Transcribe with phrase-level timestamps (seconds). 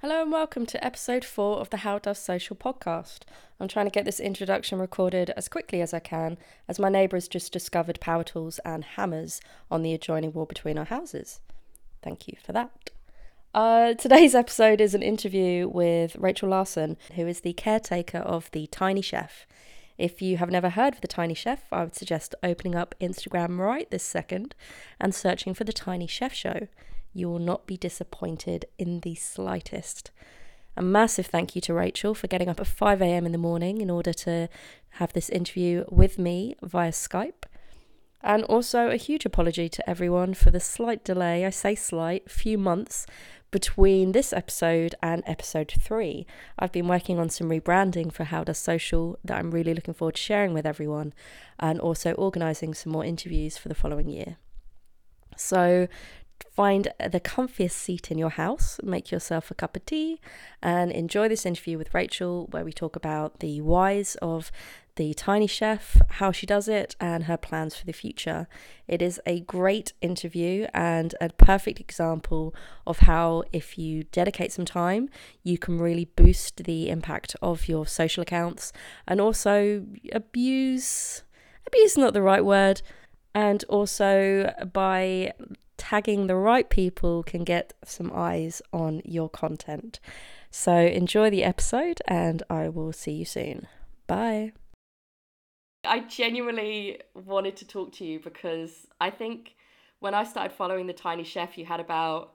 [0.00, 3.22] Hello and welcome to episode four of the How Does Social podcast.
[3.58, 7.16] I'm trying to get this introduction recorded as quickly as I can, as my neighbour
[7.16, 9.40] has just discovered power tools and hammers
[9.72, 11.40] on the adjoining wall between our houses.
[12.00, 12.90] Thank you for that.
[13.52, 18.68] Uh, today's episode is an interview with Rachel Larson, who is the caretaker of the
[18.68, 19.48] Tiny Chef.
[19.98, 23.58] If you have never heard of the Tiny Chef, I would suggest opening up Instagram
[23.58, 24.54] right this second
[25.00, 26.68] and searching for the Tiny Chef Show
[27.12, 30.10] you will not be disappointed in the slightest.
[30.76, 33.26] A massive thank you to Rachel for getting up at 5 a.m.
[33.26, 34.48] in the morning in order to
[34.90, 37.44] have this interview with me via Skype.
[38.20, 42.58] And also a huge apology to everyone for the slight delay, I say slight, few
[42.58, 43.06] months
[43.50, 46.26] between this episode and episode three.
[46.58, 50.16] I've been working on some rebranding for How Does Social that I'm really looking forward
[50.16, 51.14] to sharing with everyone,
[51.58, 54.36] and also organising some more interviews for the following year.
[55.36, 55.88] So,
[56.58, 60.20] find the comfiest seat in your house, make yourself a cup of tea,
[60.60, 64.50] and enjoy this interview with Rachel, where we talk about the whys of
[64.96, 68.48] the tiny chef, how she does it, and her plans for the future.
[68.88, 72.52] It is a great interview and a perfect example
[72.88, 75.10] of how, if you dedicate some time,
[75.44, 78.72] you can really boost the impact of your social accounts
[79.06, 81.22] and also abuse.
[81.68, 82.82] Abuse is not the right word.
[83.32, 85.32] And also by
[85.78, 90.00] tagging the right people can get some eyes on your content.
[90.50, 93.66] So enjoy the episode and I will see you soon.
[94.06, 94.52] Bye.
[95.84, 99.54] I genuinely wanted to talk to you because I think
[100.00, 102.34] when I started following the Tiny Chef, you had about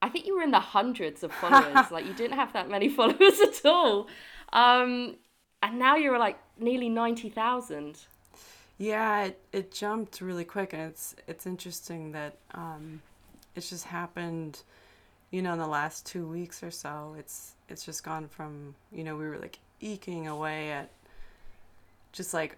[0.00, 1.86] I think you were in the hundreds of followers.
[1.90, 4.08] like you didn't have that many followers at all.
[4.52, 5.16] Um,
[5.62, 7.98] and now you're like nearly 90,000.
[8.78, 13.02] Yeah, it, it jumped really quick, and it's it's interesting that um,
[13.56, 14.62] it's just happened,
[15.32, 17.16] you know, in the last two weeks or so.
[17.18, 20.90] It's it's just gone from you know we were like eking away at
[22.12, 22.56] just like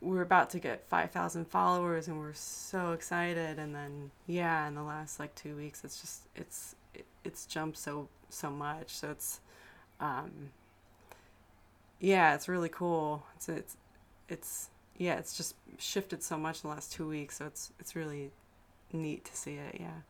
[0.00, 3.58] we are about to get 5000 followers and we're so excited.
[3.58, 7.78] And then yeah in the last like two weeks it's just it's it, it's jumped
[7.78, 8.90] so so much.
[8.90, 9.40] So it's
[10.00, 10.50] um
[12.00, 13.24] yeah it's really cool.
[13.36, 13.76] It's it's
[14.28, 17.38] it's yeah, it's just shifted so much in the last two weeks.
[17.38, 18.30] So it's it's really
[18.92, 19.76] neat to see it.
[19.80, 20.00] Yeah.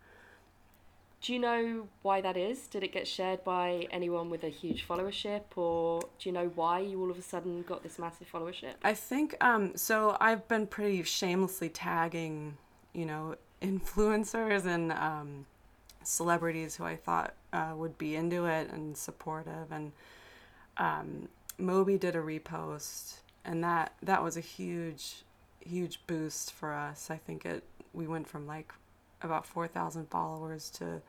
[1.22, 2.66] Do you know why that is?
[2.68, 6.80] Did it get shared by anyone with a huge followership, or do you know why
[6.80, 8.74] you all of a sudden got this massive followership?
[8.84, 10.16] I think um, so.
[10.20, 12.58] I've been pretty shamelessly tagging,
[12.92, 15.46] you know, influencers and um,
[16.04, 19.92] celebrities who I thought uh, would be into it and supportive, and
[20.76, 23.16] um, Moby did a repost
[23.46, 25.22] and that that was a huge
[25.60, 27.10] huge boost for us.
[27.10, 27.64] I think it
[27.94, 28.72] we went from like
[29.22, 31.00] about 4,000 followers to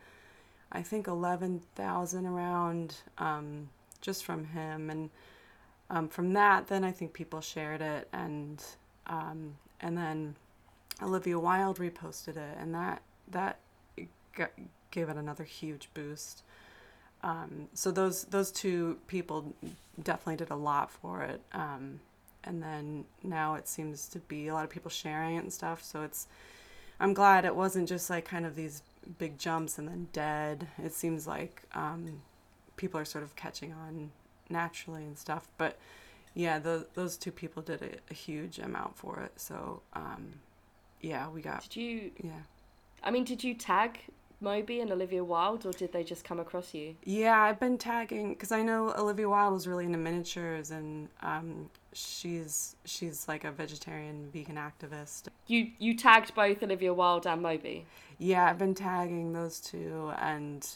[0.72, 3.70] I think 11,000 around um,
[4.02, 5.10] just from him and
[5.90, 8.64] um, from that then I think people shared it and
[9.08, 10.36] um, and then
[11.02, 13.60] Olivia Wilde reposted it and that that
[14.36, 14.52] got,
[14.92, 16.44] gave it another huge boost.
[17.24, 19.54] Um, so those those two people
[20.02, 21.42] definitely did a lot for it.
[21.52, 22.00] Um,
[22.48, 25.84] and then now it seems to be a lot of people sharing it and stuff
[25.84, 26.28] so it's
[27.00, 28.82] i'm glad it wasn't just like kind of these
[29.18, 30.68] big jumps and then dead.
[30.84, 32.22] It seems like um,
[32.76, 34.12] people are sort of catching on
[34.50, 35.78] naturally and stuff but
[36.34, 40.36] yeah the, those two people did a, a huge amount for it so um,
[41.02, 42.32] yeah we got did you yeah.
[43.04, 44.00] I mean did you tag
[44.40, 46.96] Moby and Olivia Wilde, or did they just come across you?
[47.04, 51.70] Yeah, I've been tagging because I know Olivia Wilde was really into miniatures, and um,
[51.92, 55.30] she's she's like a vegetarian vegan activist.
[55.48, 57.86] You you tagged both Olivia Wilde and Moby.
[58.20, 60.68] Yeah, I've been tagging those two and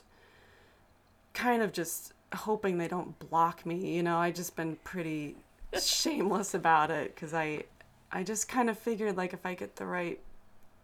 [1.33, 3.95] kind of just hoping they don't block me.
[3.95, 5.35] You know, I just been pretty
[5.79, 7.65] shameless about it because I
[8.11, 10.19] I just kind of figured like if I get the right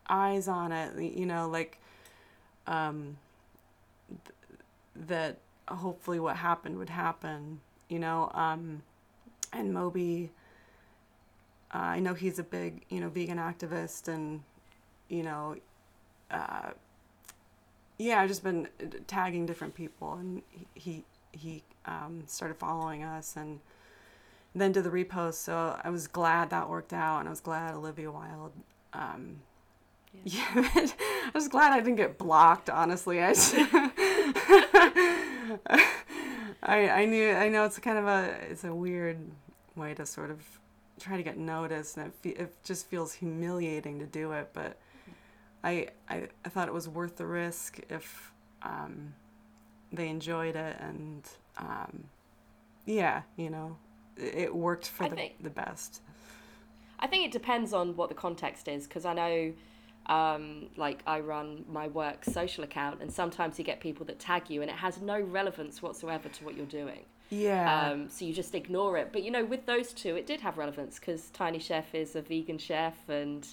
[0.08, 1.80] eyes on it, you know, like
[2.68, 3.18] um,
[4.10, 7.62] th- that hopefully what happened would happen.
[7.90, 8.84] You know, um,
[9.54, 10.32] and Moby.
[11.74, 14.42] Uh, I know he's a big, you know, vegan activist, and
[15.10, 15.56] you know,
[16.32, 16.72] uh,
[17.98, 18.68] yeah, I've just been
[19.08, 20.42] tagging different people, and
[20.76, 23.60] he he um, started following us, and
[24.56, 25.36] then did the repost.
[25.36, 28.54] So I was glad that worked out, and I was glad Olivia Wilde.
[28.94, 29.42] Um,
[30.24, 32.70] yeah, yeah I was glad I didn't get blocked.
[32.70, 33.34] Honestly, I.
[36.64, 39.18] I, I knew I know it's kind of a it's a weird
[39.76, 40.42] way to sort of
[41.00, 44.78] try to get noticed and it, fe- it just feels humiliating to do it but
[45.64, 48.32] I, I I thought it was worth the risk if
[48.64, 49.14] um
[49.94, 51.24] they enjoyed it and
[51.58, 52.06] um,
[52.86, 53.78] yeah, you know,
[54.18, 56.02] it, it worked for I the, think- the best.
[57.00, 59.54] I think it depends on what the context is because I know,
[60.08, 64.50] um, like, I run my work social account, and sometimes you get people that tag
[64.50, 67.02] you, and it has no relevance whatsoever to what you're doing.
[67.30, 67.90] Yeah.
[67.90, 69.10] Um, so you just ignore it.
[69.12, 72.22] But you know, with those two, it did have relevance because Tiny Chef is a
[72.22, 73.46] vegan chef, and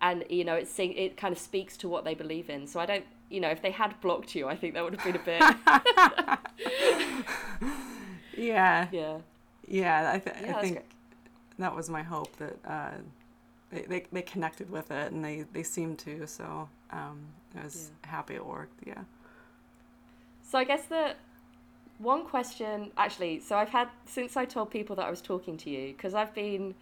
[0.00, 2.66] and you know, it sing it kind of speaks to what they believe in.
[2.66, 5.04] So I don't, you know, if they had blocked you, I think that would have
[5.04, 5.42] been a bit,
[8.36, 8.88] yeah.
[8.90, 9.18] yeah,
[9.68, 10.10] Yeah.
[10.14, 10.86] I, th- yeah, I think great.
[11.58, 12.90] that was my hope that uh,
[13.72, 16.26] they, they, they connected with it and they, they seemed to.
[16.26, 17.20] So um,
[17.58, 18.78] I was happy it worked.
[18.86, 19.02] Yeah.
[20.42, 21.14] So I guess the
[21.98, 25.70] one question, actually, so I've had since I told people that I was talking to
[25.70, 26.74] you because I've been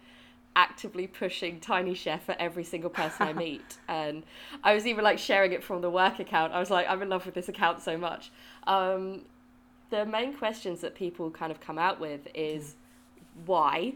[0.55, 4.23] actively pushing Tiny Chef for every single person I meet, and
[4.63, 6.53] I was even like sharing it from the work account.
[6.53, 8.31] I was like, I'm in love with this account so much.
[8.67, 9.21] Um,
[9.89, 12.75] the main questions that people kind of come out with is
[13.45, 13.93] why,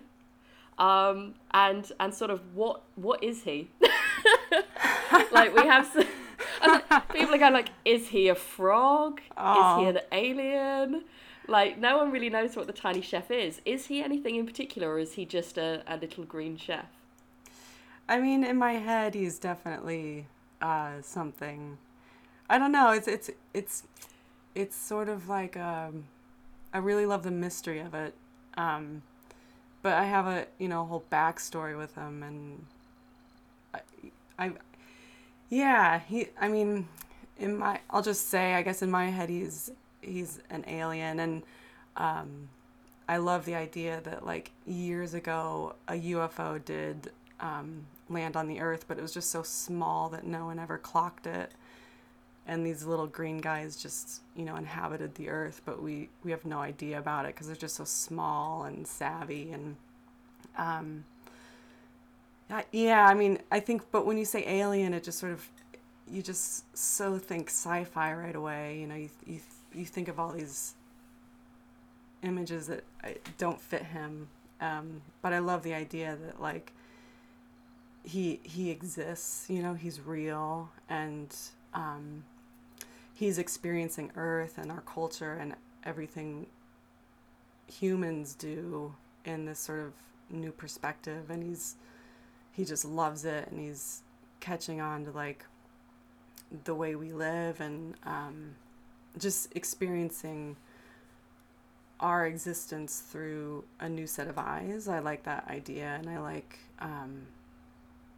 [0.78, 3.70] um, and and sort of what what is he?
[5.32, 5.86] like we have.
[5.96, 6.06] s
[6.62, 9.20] I was like, people are going like, is he a frog?
[9.20, 11.04] Is he an alien?
[11.48, 13.62] Like, no one really knows what the tiny chef is.
[13.66, 16.86] Is he anything in particular, or is he just a, a little green chef?
[18.08, 20.28] I mean, in my head, he's definitely
[20.62, 21.78] uh, something.
[22.50, 22.92] I don't know.
[22.92, 23.84] It's it's it's
[24.54, 26.06] it's sort of like um,
[26.74, 28.14] I really love the mystery of it,
[28.56, 29.02] um,
[29.86, 32.66] but I have a you know whole backstory with him, and
[33.72, 33.82] I,
[34.40, 34.52] I
[35.48, 36.30] yeah he.
[36.42, 36.88] I mean,
[37.38, 39.70] in my I'll just say I guess in my head he's
[40.02, 41.44] he's an alien, and
[41.98, 42.50] um,
[43.08, 48.62] I love the idea that like years ago a UFO did um, land on the
[48.62, 51.52] Earth, but it was just so small that no one ever clocked it.
[52.48, 56.46] And these little green guys just you know inhabited the Earth, but we we have
[56.46, 59.76] no idea about it because they're just so small and savvy and.
[60.58, 61.04] Um,
[62.72, 65.50] yeah, I mean, I think, but when you say alien, it just sort of,
[66.10, 68.80] you just so think sci-fi right away.
[68.80, 69.40] You know, you you
[69.74, 70.76] you think of all these
[72.24, 74.28] images that uh, don't fit him.
[74.62, 76.72] Um, but I love the idea that like
[78.04, 79.50] he he exists.
[79.50, 81.36] You know, he's real and
[81.74, 82.24] um,
[83.16, 86.46] he's experiencing Earth and our culture and everything
[87.66, 89.94] humans do in this sort of
[90.30, 91.32] new perspective.
[91.32, 91.76] And he's
[92.52, 94.02] he just loves it and he's
[94.40, 95.46] catching on to like
[96.64, 98.56] the way we live and um,
[99.18, 100.56] just experiencing
[102.00, 104.88] our existence through a new set of eyes.
[104.88, 107.28] I like that idea, and I like, um,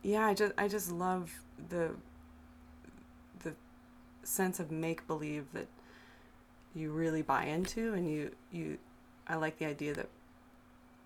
[0.04, 1.32] yeah, I just I just love
[1.70, 1.92] the the
[4.28, 5.68] sense of make believe that
[6.76, 8.78] you really buy into, and you you
[9.28, 10.10] I like the idea that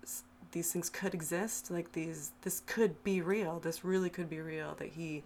[0.02, 3.60] s- these things could exist, like these this could be real.
[3.60, 4.74] This really could be real.
[4.78, 5.22] That he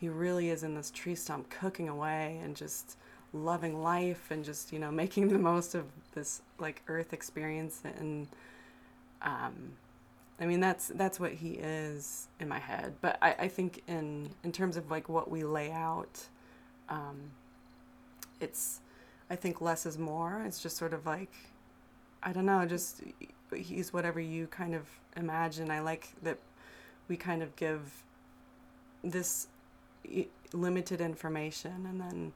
[0.00, 2.96] he really is in this tree stump cooking away and just
[3.32, 8.28] loving life and just you know making the most of this like earth experience and
[9.22, 9.72] um
[10.40, 14.30] i mean that's that's what he is in my head but i, I think in
[14.44, 16.28] in terms of like what we lay out
[16.88, 17.16] um
[18.40, 18.80] it's
[19.30, 20.42] i think less is more.
[20.46, 21.32] It's just sort of like
[22.22, 23.02] i don't know just
[23.54, 24.82] he's whatever you kind of
[25.16, 25.70] imagine.
[25.70, 26.38] I like that
[27.08, 28.02] we kind of give
[29.04, 29.48] this
[30.52, 32.32] limited information and then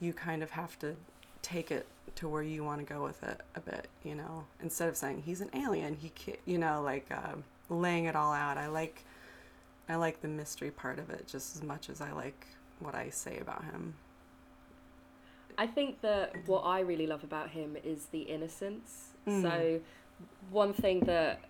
[0.00, 0.96] you kind of have to
[1.42, 1.86] take it
[2.16, 4.44] to where you want to go with it a bit you know?
[4.62, 5.96] Instead of saying he's an alien.
[6.00, 8.58] He ca you know like um laying it all out.
[8.58, 9.04] I like
[9.88, 12.46] i like the mystery part of it just as much as i like
[12.82, 13.94] what i say about him
[15.58, 19.10] I think that what I really love about him is the innocence.
[19.26, 19.42] Mm.
[19.42, 19.80] So,
[20.50, 21.40] one thing that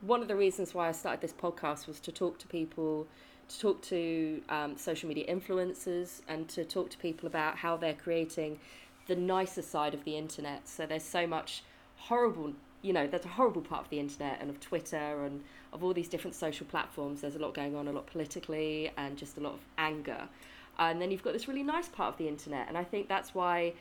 [0.00, 3.06] one of the reasons why I started this podcast was to talk to people,
[3.48, 7.94] to talk to um, social media influencers, and to talk to people about how they're
[7.94, 8.58] creating
[9.06, 10.68] the nicer side of the internet.
[10.68, 11.62] So there's so much
[11.96, 12.52] horrible,
[12.82, 15.42] you know, there's a horrible part of the internet and of Twitter and
[15.72, 17.20] of all these different social platforms.
[17.20, 20.28] There's a lot going on, a lot politically, and just a lot of anger.
[20.78, 23.34] And then you've got this really nice part of the internet, and I think that's
[23.34, 23.72] why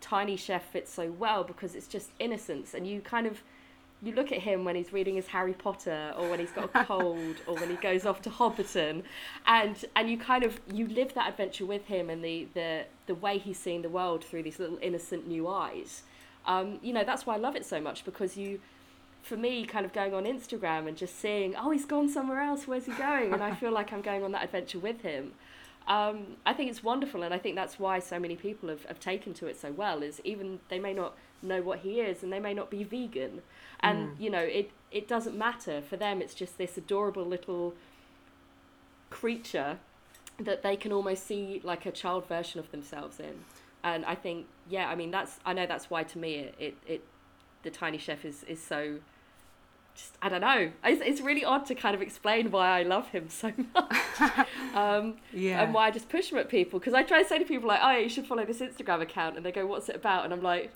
[0.00, 3.42] Tiny Chef fits so well because it's just innocence, and you kind of
[4.02, 6.84] you look at him when he's reading his Harry Potter or when he's got a
[6.84, 9.04] cold or when he goes off to Hobbiton
[9.46, 13.14] and and you kind of you live that adventure with him and the the the
[13.14, 16.02] way he's seeing the world through these little innocent new eyes.
[16.46, 18.58] Um, you know that's why I love it so much because you
[19.22, 22.66] for me kind of going on Instagram and just seeing oh he's gone somewhere else
[22.66, 23.32] where's he going?
[23.32, 25.32] And I feel like I'm going on that adventure with him
[25.86, 29.00] um, I think it's wonderful, and I think that's why so many people have, have
[29.00, 30.02] taken to it so well.
[30.02, 33.42] Is even they may not know what he is, and they may not be vegan,
[33.80, 34.20] and mm.
[34.20, 36.22] you know it it doesn't matter for them.
[36.22, 37.74] It's just this adorable little
[39.10, 39.78] creature
[40.38, 43.44] that they can almost see like a child version of themselves in,
[43.82, 46.76] and I think yeah, I mean that's I know that's why to me it it,
[46.86, 47.04] it
[47.64, 48.98] the tiny chef is is so
[49.94, 50.70] just I don't know.
[50.84, 53.96] It's, it's really odd to kind of explain why I love him so much.
[54.74, 55.62] um, yeah.
[55.62, 57.68] And why I just push him at people because I try to say to people
[57.68, 60.32] like, "Oh, you should follow this Instagram account," and they go, "What's it about?" And
[60.32, 60.72] I'm like,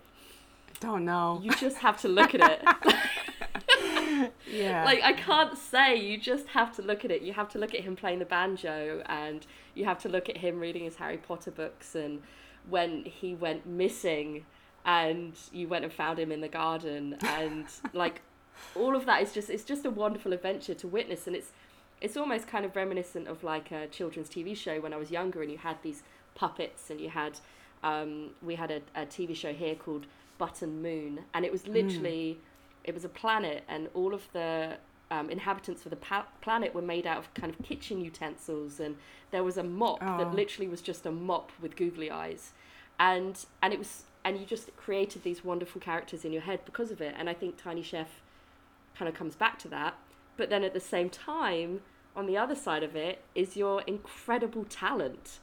[0.81, 4.33] "Don't know." You just have to look at it.
[4.51, 4.85] yeah.
[4.85, 5.97] Like I can't say.
[5.97, 7.23] You just have to look at it.
[7.23, 10.39] You have to look at him playing the banjo, and you have to look at
[10.39, 12.23] him reading his Harry Potter books, and
[12.69, 14.45] when he went missing
[14.87, 18.23] and you went and found him in the garden and like
[18.75, 21.53] all of that is just it's just a wonderful adventure to witness, and it's
[22.01, 25.43] it's almost kind of reminiscent of like a children's TV show when I was younger,
[25.43, 26.03] and you had these
[26.35, 27.39] puppets, and you had
[27.83, 30.07] um, we had a, a TV show here called
[30.39, 31.73] Button Moon, and it was hmm.
[31.73, 32.45] literally mm.
[32.85, 34.77] it was a planet, and all of the
[35.11, 38.97] um, inhabitants of the pa- planet were made out of kind of kitchen utensils, and
[39.31, 40.19] there was a mop oh.
[40.19, 42.53] that literally was just a mop with googly eyes,
[42.99, 46.91] and and it was and you just created these wonderful characters in your head because
[46.91, 47.15] of it.
[47.17, 48.21] And I think Tiny Chef
[48.97, 49.95] kind of comes back to that.
[50.37, 51.81] But then at the same time,
[52.15, 55.39] on the other side of it is your incredible talent.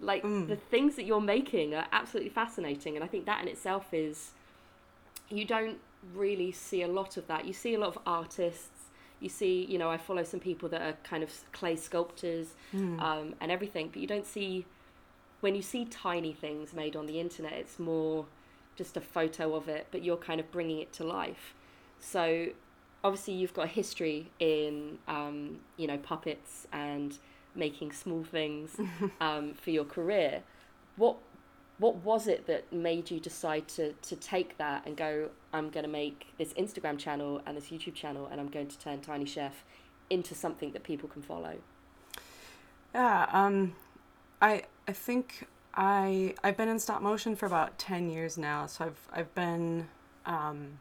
[0.00, 0.48] Like mm.
[0.48, 4.32] the things that you're making are absolutely fascinating, and I think that in itself is
[5.28, 5.78] you don't
[6.14, 7.44] really see a lot of that.
[7.44, 8.68] You see a lot of artists.
[9.20, 13.00] You see, you know, I follow some people that are kind of clay sculptors mm.
[13.00, 14.66] um, and everything, but you don't see
[15.40, 17.52] when you see tiny things made on the internet.
[17.52, 18.26] It's more
[18.74, 21.54] just a photo of it, but you're kind of bringing it to life.
[22.02, 22.48] So
[23.04, 27.16] obviously you've got a history in um, you know puppets and
[27.54, 28.76] making small things
[29.20, 30.42] um, for your career.
[30.96, 31.16] What
[31.78, 35.30] what was it that made you decide to to take that and go?
[35.52, 38.78] I'm going to make this Instagram channel and this YouTube channel, and I'm going to
[38.78, 39.64] turn Tiny Chef
[40.10, 41.56] into something that people can follow.
[42.94, 43.74] Yeah, um,
[44.40, 48.86] I I think I I've been in stop motion for about ten years now, so
[48.86, 49.88] I've I've been
[50.26, 50.78] um,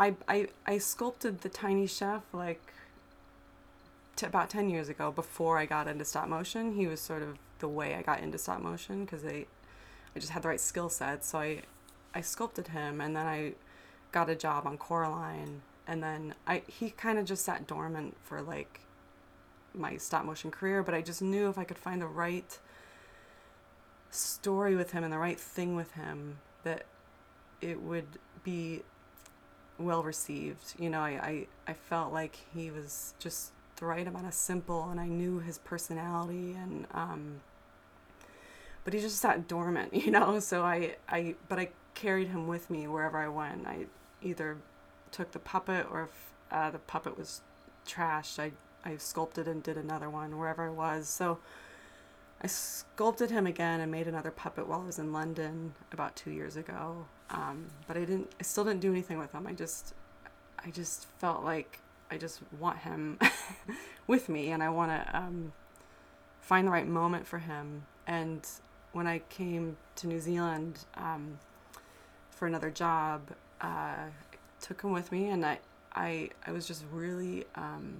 [0.00, 2.72] I, I, I sculpted the tiny chef like
[4.16, 6.72] t- about 10 years ago before I got into stop motion.
[6.72, 9.44] He was sort of the way I got into stop motion because I,
[10.16, 11.22] I just had the right skill set.
[11.22, 11.60] So I,
[12.14, 13.52] I sculpted him and then I
[14.10, 15.60] got a job on Coraline.
[15.86, 18.80] And then I he kind of just sat dormant for like
[19.74, 22.58] my stop motion career, but I just knew if I could find the right
[24.10, 26.86] story with him and the right thing with him that
[27.60, 28.06] it would
[28.42, 28.82] be
[29.84, 30.74] well received.
[30.78, 34.90] You know, I, I, I felt like he was just the right amount of simple
[34.90, 37.40] and I knew his personality and um
[38.84, 40.40] but he just sat dormant, you know.
[40.40, 43.66] So I, I but I carried him with me wherever I went.
[43.66, 43.86] I
[44.22, 44.58] either
[45.10, 47.42] took the puppet or if uh, the puppet was
[47.86, 48.52] trashed, I
[48.84, 51.08] I sculpted and did another one wherever I was.
[51.08, 51.38] So
[52.42, 56.30] I sculpted him again and made another puppet while I was in London about two
[56.30, 57.06] years ago.
[57.30, 58.30] Um, but I didn't.
[58.40, 59.46] I still didn't do anything with him.
[59.46, 59.94] I just,
[60.64, 61.78] I just felt like
[62.10, 63.18] I just want him
[64.06, 65.52] with me, and I want to um,
[66.40, 67.84] find the right moment for him.
[68.06, 68.46] And
[68.92, 71.38] when I came to New Zealand um,
[72.30, 73.22] for another job,
[73.60, 74.10] uh, I
[74.60, 75.60] took him with me, and I,
[75.94, 77.44] I, I was just really.
[77.54, 77.96] Um,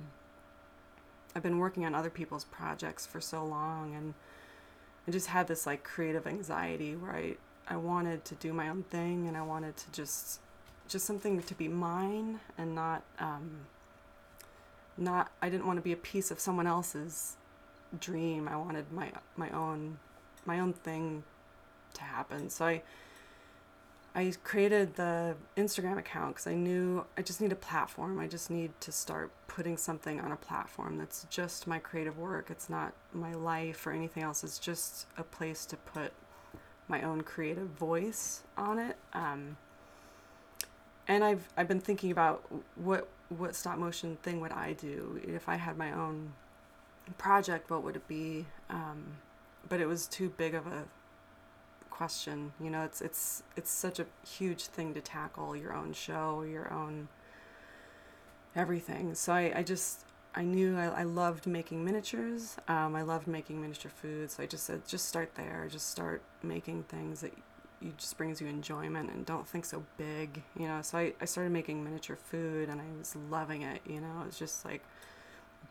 [1.36, 4.14] I've been working on other people's projects for so long, and
[5.06, 7.36] I just had this like creative anxiety where I
[7.70, 10.40] I wanted to do my own thing and I wanted to just
[10.88, 13.60] just something to be mine and not um
[14.98, 17.36] not I didn't want to be a piece of someone else's
[17.98, 18.48] dream.
[18.48, 19.98] I wanted my my own
[20.44, 21.22] my own thing
[21.94, 22.50] to happen.
[22.50, 22.82] So I
[24.12, 28.18] I created the Instagram account because I knew I just need a platform.
[28.18, 32.50] I just need to start putting something on a platform that's just my creative work.
[32.50, 34.42] It's not my life or anything else.
[34.42, 36.12] It's just a place to put
[36.90, 38.96] my own creative voice on it.
[39.14, 39.56] Um,
[41.08, 42.44] and I've I've been thinking about
[42.74, 46.32] what what stop motion thing would I do if I had my own
[47.16, 47.70] project?
[47.70, 48.46] What would it be?
[48.68, 49.04] Um,
[49.68, 50.84] but it was too big of a
[51.90, 52.52] question.
[52.60, 56.72] You know, it's it's it's such a huge thing to tackle your own show, your
[56.72, 57.08] own
[58.56, 59.14] everything.
[59.14, 62.56] So I, I just I knew I, I loved making miniatures.
[62.68, 64.30] Um, I loved making miniature food.
[64.30, 65.68] So I just said, just start there.
[65.70, 67.32] Just start making things that
[67.80, 70.42] you just brings you enjoyment and don't think so big.
[70.58, 70.82] You know.
[70.82, 73.80] So I, I started making miniature food and I was loving it.
[73.86, 74.82] You know, it was just like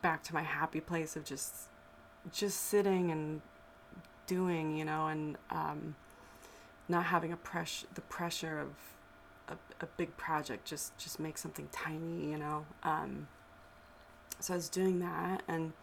[0.01, 1.56] back to my happy place of just
[2.34, 3.42] just sitting and
[4.28, 5.96] doing, you know, and um,
[6.89, 8.70] not having a pressure, the pressure of
[9.48, 10.66] a, a big project.
[10.66, 12.66] Just just make something tiny, you know.
[12.84, 13.28] Um,
[14.39, 15.74] so I was doing that, and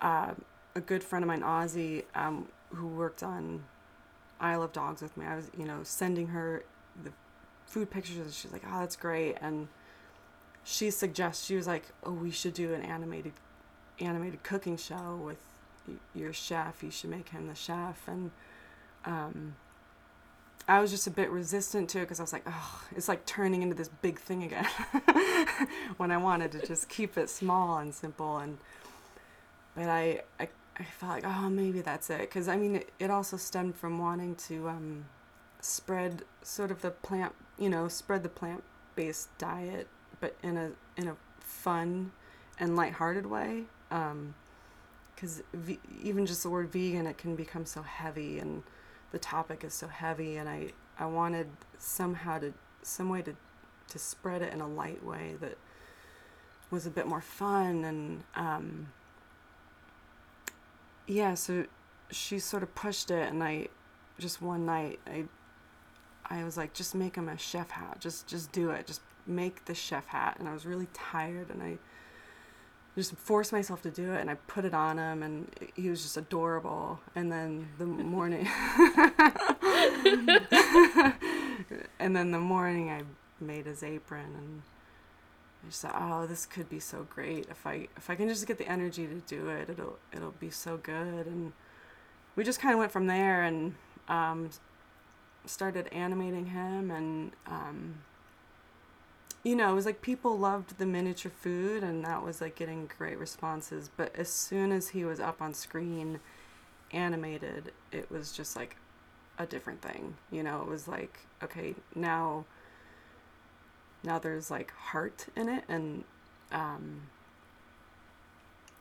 [0.00, 0.34] uh,
[0.74, 3.64] a good friend of mine, Ozzy, um, who worked on
[4.40, 5.26] Isle of Dogs with me.
[5.26, 6.64] I was, you know, sending her
[7.04, 7.12] the
[7.66, 9.68] food pictures, she's like, "Oh, that's great," and
[10.64, 13.32] she suggests she was like, "Oh, we should do an animated
[14.00, 15.38] animated cooking show with
[16.14, 16.82] your chef.
[16.82, 18.30] You should make him the chef." And
[19.04, 19.56] um,
[20.68, 23.26] I was just a bit resistant to it because I was like, "Oh, it's like
[23.26, 24.66] turning into this big thing again."
[25.96, 28.58] when I wanted to just keep it small and simple, and
[29.74, 33.10] but I I, I felt like, oh, maybe that's it because I mean, it, it
[33.10, 35.06] also stemmed from wanting to um,
[35.60, 38.62] spread sort of the plant, you know, spread the plant
[38.94, 39.88] based diet
[40.22, 42.12] but in a in a fun
[42.58, 43.64] and lighthearted way.
[43.90, 48.62] Because um, even just the word vegan, it can become so heavy, and
[49.12, 50.36] the topic is so heavy.
[50.36, 52.52] And I I wanted somehow to
[52.82, 53.34] some way to
[53.88, 55.56] to spread it in a light way that
[56.70, 58.88] was a bit more fun and um,
[61.06, 61.34] yeah.
[61.34, 61.66] So
[62.10, 63.68] she sort of pushed it, and I
[64.18, 65.24] just one night I
[66.26, 68.00] I was like, just make him a chef hat.
[68.00, 68.86] Just just do it.
[68.86, 71.78] Just make the chef hat and I was really tired and I
[72.94, 76.02] just forced myself to do it and I put it on him and he was
[76.02, 77.00] just adorable.
[77.14, 78.46] And then the morning
[81.98, 83.02] and then the morning I
[83.40, 84.62] made his apron and
[85.64, 87.46] I just thought oh this could be so great.
[87.50, 90.50] If I if I can just get the energy to do it it'll it'll be
[90.50, 91.26] so good.
[91.26, 91.52] And
[92.36, 93.74] we just kind of went from there and
[94.08, 94.50] um,
[95.46, 97.94] started animating him and um,
[99.42, 102.88] you know, it was like people loved the miniature food and that was like getting
[102.98, 103.90] great responses.
[103.96, 106.20] But as soon as he was up on screen
[106.92, 108.76] animated, it was just like
[109.38, 110.14] a different thing.
[110.30, 112.44] You know, it was like, okay, now
[114.04, 116.04] now there's like heart in it and
[116.52, 117.02] um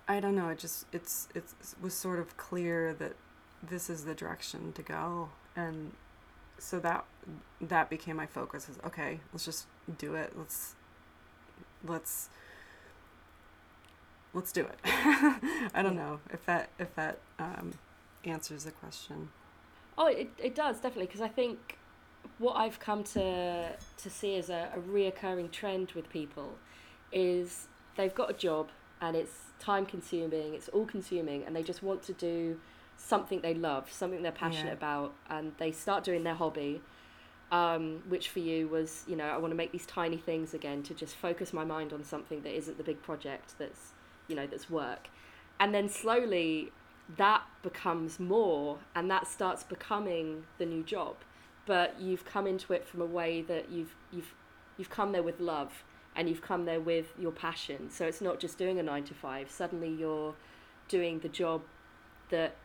[0.08, 3.14] I don't know, it just it's it's it was sort of clear that
[3.68, 5.94] this is the direction to go and
[6.58, 7.06] so that
[7.60, 9.66] that became my focus is okay let's just
[9.98, 10.76] do it let's
[11.86, 12.30] let's
[14.34, 14.80] let's do it.
[15.74, 17.74] I don't know if that if that um,
[18.24, 19.30] answers the question.
[19.98, 21.78] Oh it, it does definitely because i think
[22.38, 26.56] what i've come to to see as a, a reoccurring trend with people
[27.12, 27.68] is
[27.98, 28.70] they've got a job
[29.02, 32.58] and it's time consuming it's all consuming and they just want to do
[32.96, 34.74] something they love something they're passionate yeah.
[34.74, 36.82] about and they start doing their hobby
[37.52, 40.84] um, which for you was, you know, I want to make these tiny things again
[40.84, 43.92] to just focus my mind on something that isn't the big project that's,
[44.28, 45.10] you know, that's work.
[45.60, 46.72] And then slowly
[47.18, 51.18] that becomes more and that starts becoming the new job.
[51.66, 54.34] But you've come into it from a way that you've, you've,
[54.78, 55.84] you've come there with love
[56.16, 57.90] and you've come there with your passion.
[57.90, 59.52] So it's not just doing a nine to five.
[59.52, 60.36] Suddenly you're
[60.88, 61.62] doing the job
[62.30, 62.56] that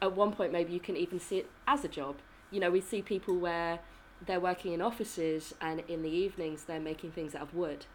[0.00, 2.16] at one point maybe you can even see it as a job.
[2.50, 3.80] You know, we see people where
[4.24, 7.86] they're working in offices and in the evenings they're making things out of wood.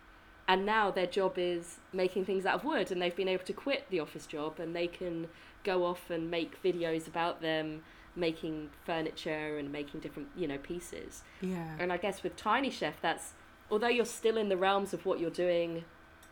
[0.47, 3.53] And now their job is making things out of wood and they've been able to
[3.53, 5.27] quit the office job and they can
[5.63, 7.83] go off and make videos about them
[8.15, 11.23] making furniture and making different, you know, pieces.
[11.39, 11.75] Yeah.
[11.79, 13.33] And I guess with Tiny Chef that's
[13.69, 15.85] although you're still in the realms of what you're doing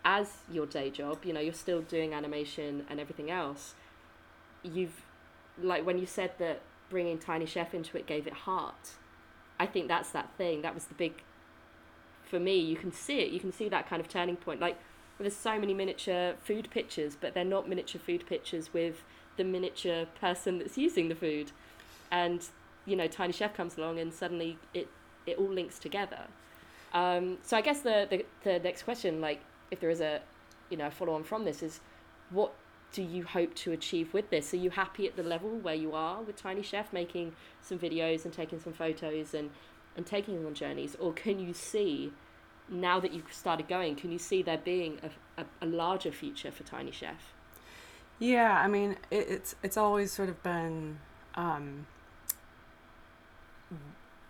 [0.04, 3.76] as your day job, you know, you're still doing animation and everything else.
[4.64, 5.06] You've
[5.62, 8.96] like when you said that bringing Tiny Chef into it gave it heart
[9.60, 10.62] I think that's that thing.
[10.62, 11.14] That was the big,
[12.24, 13.32] for me, you can see it.
[13.32, 14.60] You can see that kind of turning point.
[14.60, 14.78] Like,
[15.20, 19.04] there's so many miniature food pictures, but they're not miniature food pictures with
[19.36, 21.52] the miniature person that's using the food.
[22.10, 22.46] And,
[22.86, 24.88] you know, Tiny Chef comes along and suddenly it,
[25.26, 26.22] it all links together.
[26.94, 29.42] Um, so I guess the, the, the next question, like,
[29.72, 30.22] if there is a,
[30.70, 31.82] you know, follow on from this is
[32.30, 32.54] what
[32.92, 34.54] do you hope to achieve with this?
[34.54, 38.26] Are you happy at the level where you are with Tiny Chef, making some videos
[38.26, 39.52] and taking some photos and,
[39.96, 40.96] and taking them on journeys?
[40.96, 42.12] Or can you see,
[42.68, 46.52] now that you've started going, can you see there being a, a, a larger future
[46.52, 47.34] for Tiny Chef?
[48.18, 51.00] Yeah, I mean, it, it's it's always sort of been
[51.36, 51.88] um,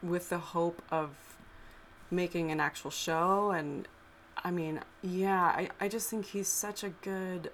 [0.04, 1.10] with the hope of
[2.12, 3.88] making an actual show, and
[4.44, 7.52] I mean, yeah, I, I just think he's such a good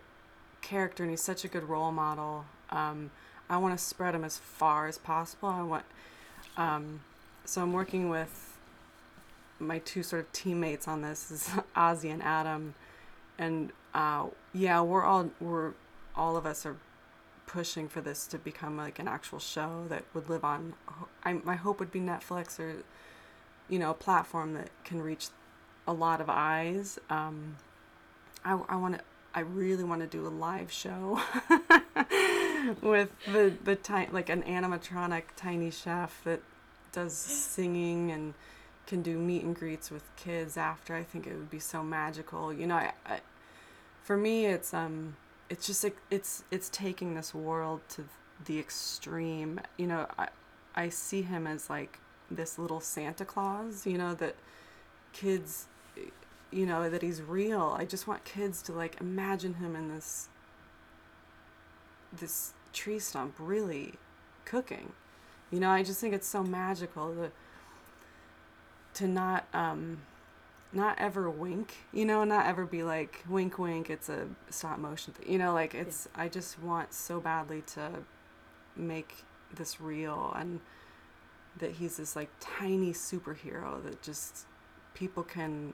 [0.66, 2.46] character and he's such a good role model.
[2.70, 3.12] Um,
[3.50, 5.50] I want to spread him as far as possible.
[5.50, 5.86] I want,
[6.58, 7.02] um,
[7.46, 8.58] so I'm working with
[9.60, 12.74] my two sort of teammates on this is Ozzy and Adam,
[13.38, 15.74] and uh, yeah, we're all we're
[16.16, 16.78] all of us are
[17.48, 20.74] pushing for this to become like an actual show that would live on.
[21.24, 22.84] I, my hope would be Netflix or,
[23.70, 25.28] you know, a platform that can reach
[25.88, 27.00] a lot of eyes.
[27.10, 27.58] Um,
[28.44, 29.02] I, I want to.
[29.36, 31.22] I really want to do a live show
[32.82, 36.42] with the the ti- like an animatronic tiny chef that
[36.94, 38.34] does singing and
[38.88, 40.96] can do meet and greets with kids after.
[40.96, 42.54] I think it would be so magical.
[42.54, 43.20] You know, I, I
[44.02, 45.18] for me it's um
[45.50, 48.06] it's just like it's it's taking this world to
[48.46, 49.60] the extreme.
[49.76, 50.30] You know, I
[50.76, 52.00] I see him as like
[52.32, 54.36] this little Santa Claus, you know, that
[55.12, 55.68] kids
[56.52, 57.76] you know, that he's real.
[57.78, 60.30] I just want kids to like imagine him in this
[62.14, 63.94] this tree stump really
[64.46, 64.94] cooking.
[65.52, 67.32] You know, I just think it's so magical to
[68.96, 70.02] to not um
[70.74, 75.14] not ever wink, you know, not ever be like wink wink, it's a stop motion
[75.14, 75.32] thing.
[75.32, 76.24] You know, like it's yeah.
[76.24, 77.92] I just want so badly to
[78.76, 80.60] make this real and
[81.60, 84.46] that he's this like tiny superhero that just
[84.94, 85.74] people can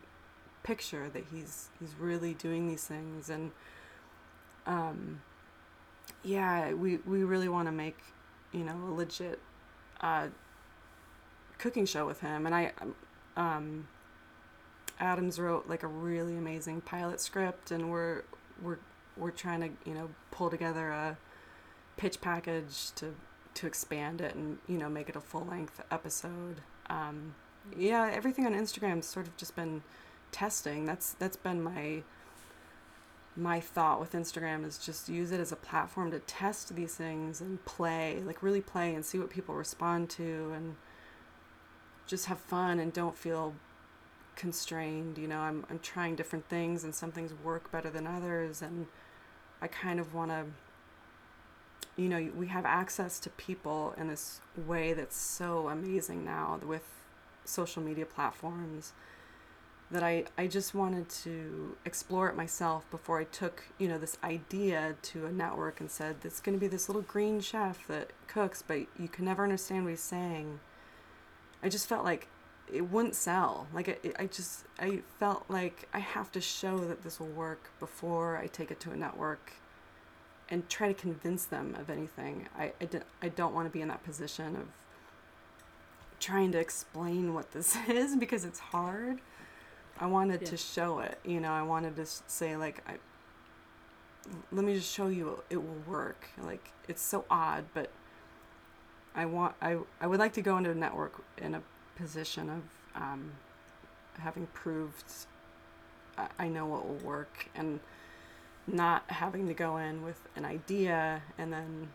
[0.63, 3.29] picture that he's he's really doing these things.
[3.29, 3.51] And
[4.65, 5.21] um
[6.23, 7.97] yeah we we really want to make
[8.51, 9.39] you know a legit
[10.01, 10.27] uh
[11.57, 12.45] cooking show with him.
[12.45, 12.71] And i
[13.37, 13.87] um
[14.99, 18.21] adams wrote like a really amazing pilot script and we're
[18.61, 18.77] we're
[19.17, 21.17] we're trying to you know pull together a
[21.97, 23.13] pitch package to
[23.53, 26.61] to expand it and you know make it a full length episode.
[26.89, 27.35] Um
[27.77, 29.83] yeah everything on instagram's sort of just been
[30.31, 30.85] testing.
[30.85, 32.03] That's that's been my
[33.35, 37.39] my thought with Instagram is just use it as a platform to test these things
[37.39, 40.75] and play, like really play and see what people respond to and
[42.07, 43.53] just have fun and don't feel
[44.35, 45.17] constrained.
[45.17, 48.87] You know, I'm I'm trying different things and some things work better than others and
[49.61, 50.45] I kind of want to
[51.97, 56.83] you know, we have access to people in this way that's so amazing now with
[57.43, 58.93] social media platforms
[59.91, 64.17] that I, I just wanted to explore it myself before I took, you know, this
[64.23, 68.11] idea to a network and said, it's going to be this little green chef that
[68.27, 70.59] cooks, but you can never understand what he's saying.
[71.61, 72.27] I just felt like
[72.71, 73.67] it wouldn't sell.
[73.73, 77.69] Like, it, I just, I felt like I have to show that this will work
[77.79, 79.53] before I take it to a network
[80.49, 82.47] and try to convince them of anything.
[82.57, 84.67] I, I, d- I don't want to be in that position of
[86.21, 89.19] trying to explain what this is because it's hard
[90.01, 90.49] I wanted yeah.
[90.49, 91.19] to show it.
[91.23, 92.95] You know, I wanted to say like, I,
[94.51, 96.29] let me just show you it will work.
[96.43, 97.91] Like it's so odd, but
[99.13, 101.61] I want I I would like to go into a network in a
[101.95, 103.33] position of um,
[104.17, 105.05] having proved
[106.17, 107.79] I, I know what will work and
[108.65, 111.89] not having to go in with an idea and then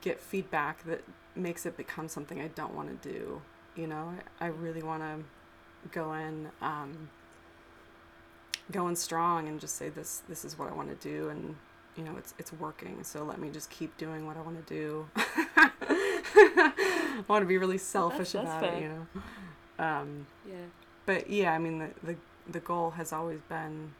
[0.00, 1.02] get feedback that
[1.34, 3.42] makes it become something I don't want to do.
[3.74, 7.08] You know, I, I really want to go in um,
[8.70, 11.56] going strong and just say this this is what I want to do and
[11.96, 14.74] you know it's it's working so let me just keep doing what I want to
[14.74, 15.08] do.
[15.16, 18.74] I want to be really selfish that's, that's about fair.
[18.74, 19.84] it you know?
[19.84, 20.54] Um, yeah.
[21.06, 22.16] but yeah I mean the, the
[22.48, 23.92] the goal has always been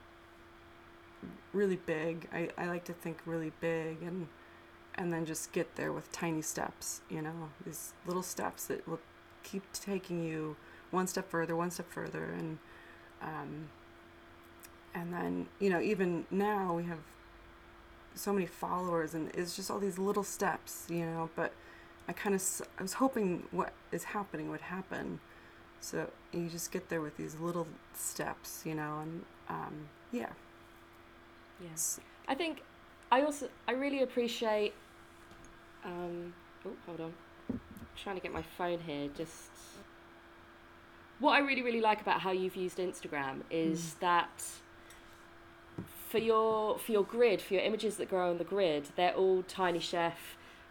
[1.52, 2.28] really big.
[2.32, 4.28] I, I like to think really big and
[4.94, 7.50] and then just get there with tiny steps you know?
[7.64, 9.00] These little steps that will
[9.42, 10.56] keep taking you
[10.90, 12.58] one step further one step further and
[13.22, 13.68] um,
[14.94, 16.98] and then you know even now we have
[18.14, 21.52] so many followers and it's just all these little steps you know but
[22.08, 22.42] i kind of
[22.78, 25.20] i was hoping what is happening would happen.
[25.82, 30.28] So you just get there with these little steps you know and um, yeah.
[31.62, 32.62] Yes i think
[33.10, 34.72] i also i really appreciate
[35.84, 36.32] um,
[36.64, 37.12] oh hold on.
[37.50, 37.60] I'm
[37.96, 39.50] trying to get my phone here just
[41.18, 44.00] what i really really like about how you've used instagram is mm.
[44.00, 44.44] that
[46.10, 49.44] for your for your grid, for your images that grow on the grid, they're all
[49.44, 50.18] Tiny Chef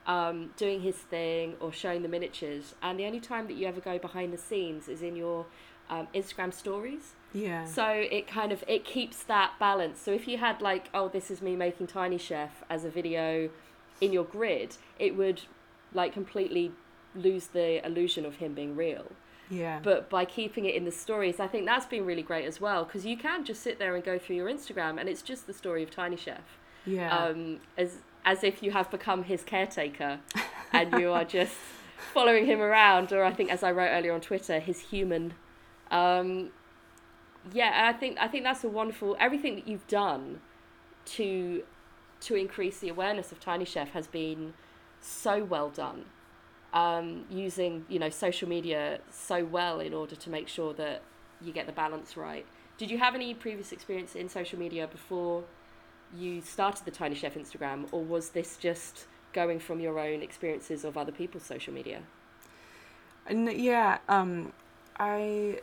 [0.05, 2.75] um, doing his thing or showing the miniatures.
[2.81, 5.45] And the only time that you ever go behind the scenes is in your
[5.89, 7.13] um, Instagram stories.
[7.33, 7.65] Yeah.
[7.65, 10.01] So it kind of it keeps that balance.
[10.01, 13.49] So if you had like, oh, this is me making Tiny Chef as a video
[14.01, 15.41] in your grid, it would
[15.93, 16.73] like completely
[17.15, 19.11] lose the illusion of him being real.
[19.49, 19.79] Yeah.
[19.81, 22.85] But by keeping it in the stories, I think that's been really great as well
[22.85, 25.53] because you can just sit there and go through your Instagram and it's just the
[25.53, 26.59] story of Tiny Chef.
[26.85, 27.15] Yeah.
[27.15, 30.19] Um, as as if you have become his caretaker
[30.73, 31.55] and you are just
[32.13, 35.33] following him around, or I think as I wrote earlier on Twitter, his human.
[35.91, 36.51] Um,
[37.53, 40.41] yeah, I think I think that's a wonderful everything that you've done
[41.05, 41.63] to
[42.21, 44.53] to increase the awareness of Tiny Chef has been
[45.01, 46.05] so well done.
[46.71, 51.01] Um, using you know social media so well in order to make sure that
[51.41, 52.45] you get the balance right.
[52.77, 55.43] Did you have any previous experience in social media before
[56.15, 60.83] you started the Tiny Chef Instagram, or was this just going from your own experiences
[60.83, 62.01] of other people's social media?
[63.27, 64.53] And yeah, um,
[64.99, 65.59] I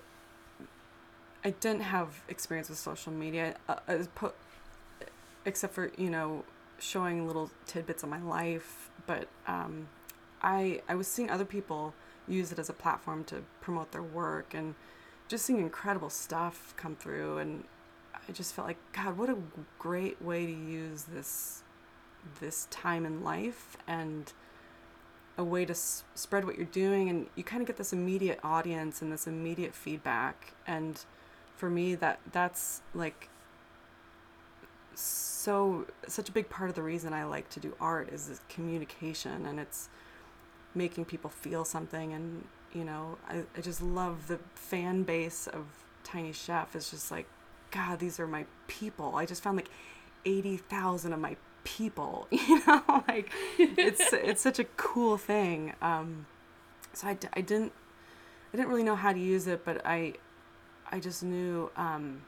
[1.44, 3.76] I didn't have experience with social media, uh,
[5.44, 6.44] except for you know
[6.78, 8.90] showing little tidbits of my life.
[9.06, 9.88] But um,
[10.46, 11.92] I I was seeing other people
[12.28, 14.74] use it as a platform to promote their work and
[15.28, 17.64] just seeing incredible stuff come through and
[18.28, 19.36] I just felt like God, what a
[19.78, 21.62] great way to use this
[22.40, 24.32] this time in life and
[25.38, 28.40] a way to s- spread what you're doing and you kind of get this immediate
[28.42, 30.54] audience and this immediate feedback.
[30.66, 31.04] And
[31.56, 33.28] for me that that's like
[34.94, 38.40] so such a big part of the reason I like to do art is this
[38.48, 39.88] communication and it's
[40.76, 45.64] making people feel something and you know I, I just love the fan base of
[46.04, 47.26] Tiny Chef it's just like
[47.70, 49.16] God these are my people.
[49.16, 49.70] I just found like
[50.24, 55.74] 80,000 of my people you know like it's it's such a cool thing.
[55.82, 56.26] Um
[56.92, 57.72] so I, I didn't
[58.52, 60.14] I didn't really know how to use it but I
[60.90, 62.22] I just knew um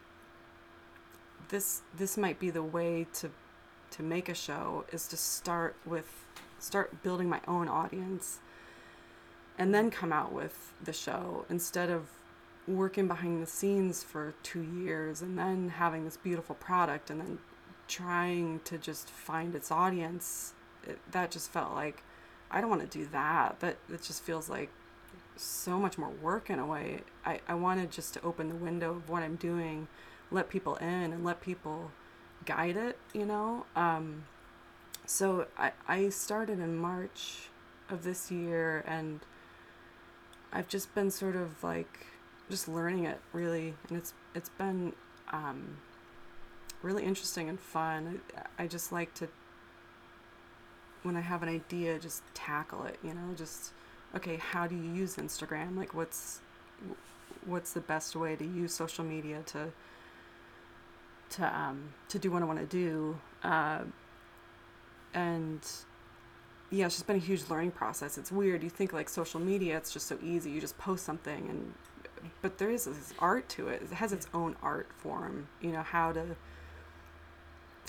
[1.49, 3.31] this this might be the way to
[3.91, 6.27] to make a show is to start with
[6.59, 8.39] start building my own audience
[9.57, 12.09] and then come out with the show instead of
[12.67, 17.39] working behind the scenes for 2 years and then having this beautiful product and then
[17.89, 20.53] trying to just find its audience
[20.87, 22.03] it, that just felt like
[22.51, 23.61] I don't want to do that.
[23.61, 24.71] That it just feels like
[25.37, 27.01] so much more work in a way.
[27.25, 29.89] I, I wanted just to open the window of what I'm doing
[30.31, 31.91] let people in and let people
[32.45, 33.65] guide it you know?
[33.77, 34.25] Um,
[35.09, 37.49] so I, I started in march
[37.91, 39.21] of this year and
[40.53, 42.07] i've just been sort of like
[42.51, 43.75] just learning it really.
[43.89, 44.93] And it's it's been
[45.33, 45.79] um,
[46.83, 48.21] really interesting and fun.
[48.37, 49.29] I, I just like to
[51.05, 53.71] when i have an idea just tackle it you know just
[54.17, 55.77] okay how do you use instagram?
[55.77, 56.41] Like what's
[57.47, 59.69] what's the best way to use social media to
[61.31, 63.81] to um, to do what I want to do, uh,
[65.19, 65.61] and
[66.71, 68.19] yeah, it's just been a huge learning process.
[68.19, 68.63] It's weird.
[68.63, 70.51] You think like social media, it's just so easy.
[70.51, 71.75] You just post something, and
[72.41, 73.83] but there is this art to it.
[73.83, 75.49] It has its own art form.
[75.61, 76.37] You know how to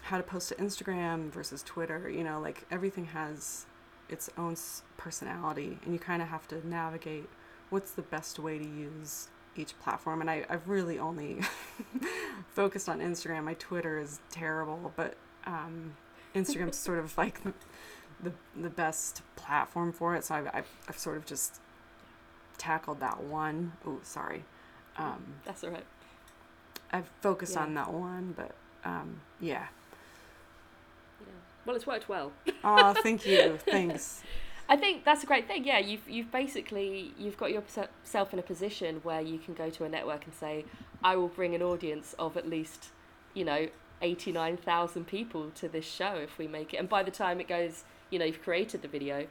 [0.04, 2.10] how to post to Instagram versus Twitter.
[2.10, 3.68] You know, like everything has
[4.10, 4.56] its own
[4.98, 7.30] personality, and you kind of have to navigate
[7.70, 11.40] what's the best way to use each platform and I, I've really only
[12.50, 13.44] focused on Instagram.
[13.44, 15.16] My Twitter is terrible, but
[15.46, 15.96] um,
[16.36, 17.54] Instagram's sort of like the,
[18.22, 20.24] the, the best platform for it.
[20.26, 21.60] So I've, I've, I've sort of just
[22.58, 23.74] tackled that one.
[23.86, 24.44] Oh, sorry.
[24.98, 25.86] Um, That's all right.
[26.92, 27.64] I've focused yeah.
[27.64, 28.52] on that one, but
[28.84, 29.68] um, yeah.
[31.22, 31.28] yeah.
[31.66, 32.32] Well, it's worked well.
[32.64, 33.58] oh, thank you.
[33.70, 34.24] Thanks.
[34.68, 35.66] I think that's a great thing.
[35.66, 39.84] Yeah, you've you've basically you've got yourself in a position where you can go to
[39.84, 40.64] a network and say,
[41.04, 42.90] I will bring an audience of at least,
[43.34, 43.68] you know,
[44.02, 46.78] eighty nine thousand people to this show if we make it.
[46.78, 49.28] And by the time it goes, you know, you've created the video,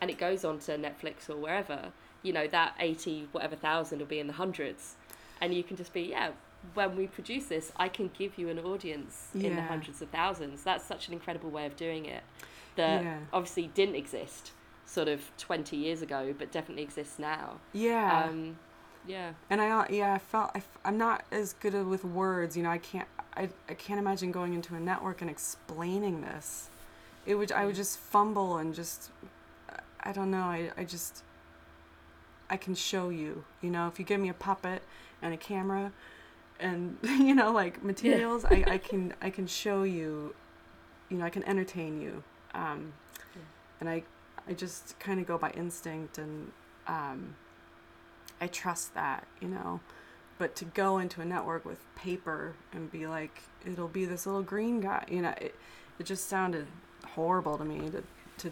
[0.00, 4.06] and it goes on to Netflix or wherever, you know, that eighty whatever thousand will
[4.06, 4.94] be in the hundreds,
[5.40, 6.30] and you can just be yeah.
[6.72, 9.48] When we produce this, I can give you an audience yeah.
[9.48, 10.62] in the hundreds of thousands.
[10.62, 12.22] That's such an incredible way of doing it
[12.76, 13.18] that yeah.
[13.32, 14.52] obviously didn't exist
[14.86, 17.58] sort of 20 years ago, but definitely exists now.
[17.72, 18.24] Yeah.
[18.24, 18.56] Um,
[19.06, 19.32] yeah.
[19.50, 22.78] And I, yeah, I felt, I, I'm not as good with words, you know, I
[22.78, 26.68] can't, I, I can't imagine going into a network and explaining this.
[27.26, 29.10] It would, I would just fumble and just,
[30.00, 31.24] I don't know, I, I just,
[32.48, 34.82] I can show you, you know, if you give me a puppet
[35.22, 35.92] and a camera
[36.60, 38.64] and, you know, like materials, yeah.
[38.66, 40.34] I, I can, I can show you,
[41.08, 42.22] you know, I can entertain you.
[42.54, 42.92] Um,
[43.34, 43.42] yeah.
[43.80, 44.04] and I,
[44.48, 46.52] I just kind of go by instinct and
[46.86, 47.34] um,
[48.40, 49.80] I trust that, you know.
[50.38, 54.42] But to go into a network with paper and be like, it'll be this little
[54.42, 55.54] green guy, you know, it,
[55.98, 56.66] it just sounded
[57.06, 58.02] horrible to me to
[58.38, 58.50] to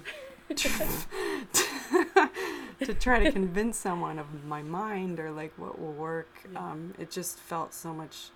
[2.85, 6.29] to try to convince someone of my mind or like what will work.
[6.55, 8.29] Um, it just felt so much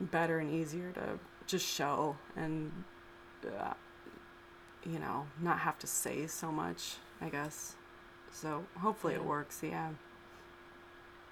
[0.00, 2.70] better and easier to just show and
[3.44, 3.74] uh,
[4.84, 7.74] you know, not have to say so much, I guess.
[8.32, 9.20] So hopefully yeah.
[9.20, 9.90] it works, yeah.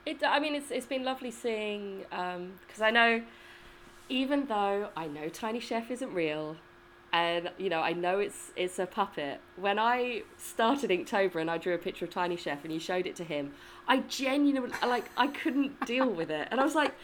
[0.07, 3.23] It, I mean, it's, it's been lovely seeing, because um, I know,
[4.09, 6.57] even though I know Tiny Chef isn't real,
[7.13, 9.41] and you know I know it's it's a puppet.
[9.57, 13.07] When I started Inktober and I drew a picture of Tiny Chef and you showed
[13.07, 13.53] it to him,
[13.89, 16.95] I genuinely like I couldn't deal with it, and I was like,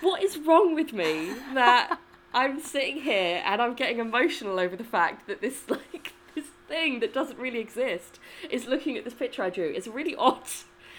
[0.00, 1.98] "What is wrong with me that
[2.34, 7.00] I'm sitting here and I'm getting emotional over the fact that this like this thing
[7.00, 8.18] that doesn't really exist
[8.50, 9.66] is looking at this picture I drew.
[9.74, 10.48] It's really odd.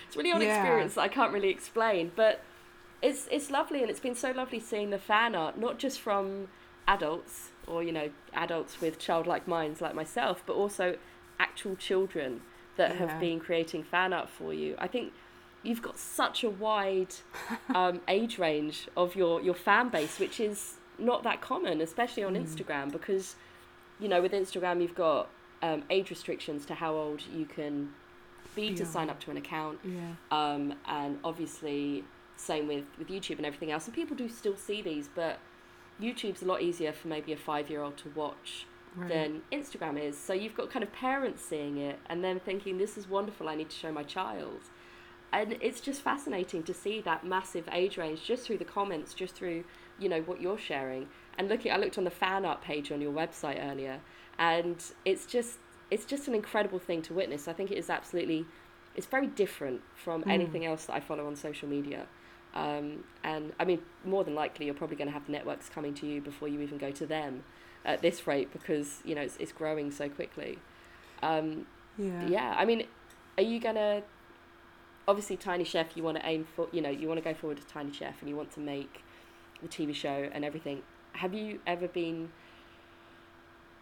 [0.08, 0.56] It's really odd Yeah.
[0.56, 2.42] experience that I can't really explain, but
[3.02, 6.48] it's it's lovely and it's been so lovely seeing the fan art, not just from
[6.88, 10.98] adults or you know adults with childlike minds like myself, but also
[11.40, 12.42] actual children
[12.78, 12.98] that Yeah.
[12.98, 14.76] have been creating fan art for you.
[14.80, 15.14] I think
[15.64, 17.14] you've got such a wide
[17.76, 22.34] um, age range of your your fan base, which is not that common, especially on
[22.36, 22.44] Mm.
[22.46, 23.36] Instagram, because
[24.00, 25.30] you know with Instagram you've got
[25.62, 27.94] um, age restrictions to how old you can
[28.56, 30.14] be to sign up to an account Yeah.
[30.32, 32.04] um, and obviously
[32.36, 33.86] same with, with YouTube and everything else.
[33.86, 35.40] And people do still see these, but
[36.02, 39.10] YouTube's a lot easier for maybe a five year old to watch Right.
[39.10, 40.16] than Instagram is.
[40.16, 43.56] So you've got kind of parents seeing it and then thinking, this is wonderful, I
[43.56, 44.60] need to show my child.
[45.32, 49.34] And it's just fascinating to see that massive age range just through the comments, just
[49.34, 49.64] through,
[49.98, 51.08] you know, what you're sharing.
[51.40, 54.00] And looking, I looked on the fan art page on your website earlier,
[54.38, 55.58] and it's just,
[55.94, 57.48] it's just an incredible thing to witness.
[57.48, 58.46] I think it is absolutely,
[58.96, 60.32] it's very different from Mm.
[60.38, 62.08] anything else that I follow on social media.
[62.56, 66.06] Um, and I mean, more than likely, you're probably going to have networks coming to
[66.06, 67.44] you before you even go to them
[67.86, 70.60] at this rate because you know it's, it's growing so quickly.
[71.22, 71.66] Um,
[71.98, 72.28] yeah.
[72.28, 72.86] yeah, I mean,
[73.38, 74.04] are you gonna?
[75.08, 77.58] Obviously, Tiny Chef, you want to aim for, you know, you want to go forward
[77.58, 79.04] to Tiny Chef, and you want to make
[79.62, 80.82] the TV show and everything.
[81.14, 82.32] Have you ever been?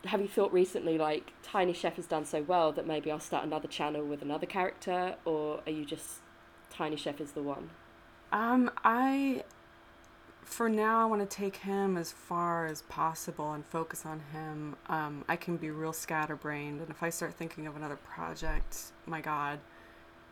[0.06, 3.46] Have you thought recently, like Tiny Chef has done so well that maybe I'll start
[3.46, 6.22] another channel with another character, or are you just
[6.72, 7.70] Tiny Chef is the one?
[8.32, 9.44] Um, I,
[10.44, 14.76] for now, I want to take him as far as possible and focus on him.
[14.88, 19.22] Um, I can be real scatterbrained, and if I start thinking of another project, my
[19.22, 19.60] God,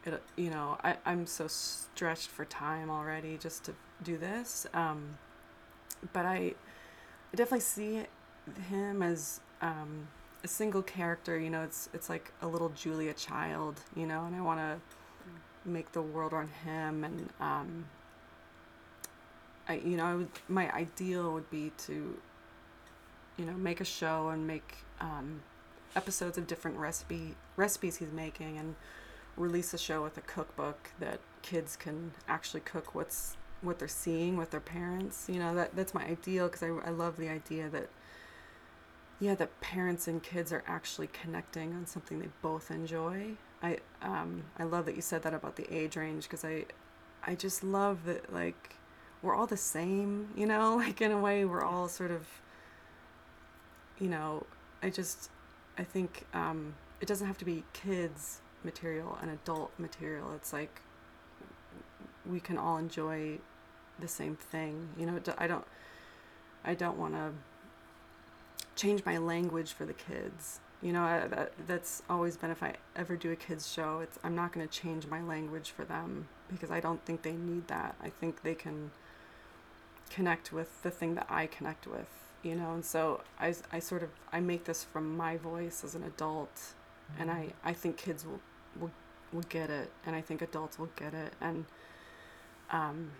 [0.05, 4.65] it, you know, I, I'm so stretched for time already just to do this.
[4.73, 5.17] Um,
[6.13, 6.53] but I,
[7.33, 8.05] I definitely see
[8.69, 10.07] him as um,
[10.43, 11.37] a single character.
[11.39, 13.81] You know, it's it's like a little Julia Child.
[13.95, 14.79] You know, and I want to
[15.65, 17.85] make the world on him and um
[19.67, 22.17] I you know I would, my ideal would be to
[23.37, 25.41] you know make a show and make um
[25.95, 28.75] episodes of different recipe recipes he's making and
[29.37, 34.37] release a show with a cookbook that kids can actually cook what's what they're seeing
[34.37, 37.69] with their parents you know that that's my ideal because I, I love the idea
[37.69, 37.89] that
[39.19, 43.31] yeah that parents and kids are actually connecting on something they both enjoy.
[43.61, 46.63] I um i love that you said that about the age range because i
[47.27, 48.75] i just love that like
[49.21, 50.77] we're all the same you know?
[50.85, 52.25] Like in a way we're all sort of
[53.99, 54.45] you know
[54.81, 55.29] i just
[55.77, 60.33] i think um it doesn't have to be kids material and adult material.
[60.35, 60.81] It's like
[62.25, 63.39] we can all enjoy
[63.99, 65.19] the same thing you know?
[65.37, 65.65] I don't
[66.63, 67.31] i don't want to
[68.79, 70.61] change my language for the kids.
[70.81, 74.17] You know I, that that's always been if i ever do a kids show it's
[74.23, 77.67] i'm not going to change my language for them because i don't think they need
[77.67, 77.95] that.
[78.01, 78.91] I think they can
[80.09, 82.07] connect with the thing that i connect with
[82.43, 82.71] you know?
[82.73, 86.57] And so i, I sort of i make this from my voice as an adult
[87.19, 88.39] and i i think kids will
[88.79, 88.91] will
[89.33, 91.33] will get it and i think adults will get it.
[91.41, 91.65] And
[92.71, 93.11] um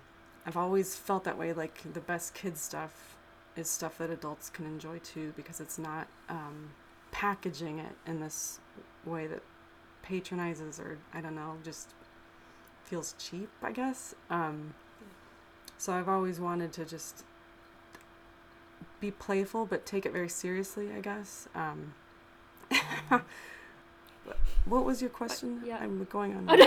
[0.46, 3.18] i've always felt that way like the best kids stuff
[3.56, 6.72] is stuff that adults can enjoy too because it's not um,
[7.12, 8.60] packaging it in this
[9.06, 9.42] way that
[10.02, 11.94] patronizes or I don't know just
[12.84, 14.16] feels cheap I guess.
[14.30, 14.74] Um,
[15.78, 17.24] so I've always wanted to just
[19.00, 21.48] be playful but take it very seriously I guess.
[21.56, 21.94] Um,
[24.66, 25.62] what was your question?
[25.66, 25.78] yeah.
[25.82, 26.66] I'm going on I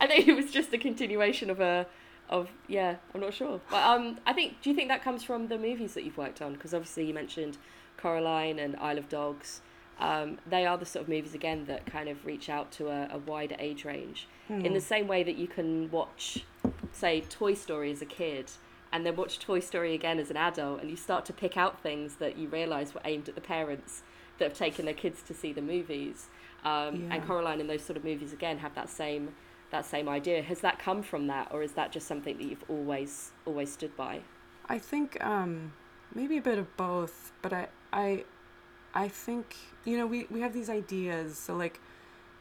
[0.00, 1.86] I think it was just a continuation of a
[2.32, 5.46] of yeah i'm not sure but um i think do you think that comes from
[5.48, 7.58] the movies that you've worked on because obviously you mentioned
[7.96, 9.60] coraline and isle of dogs
[10.00, 13.08] um, they are the sort of movies again that kind of reach out to a,
[13.12, 14.72] a wider age range in Hmm.
[14.74, 16.44] the same way that you can watch
[16.92, 18.50] say toy story as a kid
[18.92, 21.80] and then watch toy story again as an adult and you start to pick out
[21.82, 24.02] things that you realize were aimed at the parents
[24.38, 26.26] that have taken their kids to see the movies
[26.64, 27.14] um, Yeah.
[27.14, 29.34] and coraline and those sort of movies again have that same
[29.72, 30.42] that same idea.
[30.42, 33.96] Has that come from that or is that just something that you've always always stood
[33.96, 34.20] by?
[34.68, 35.72] I think um,
[36.14, 38.24] maybe a bit of both, but I I
[38.94, 41.36] I think you know we we have these ideas.
[41.36, 41.80] So like,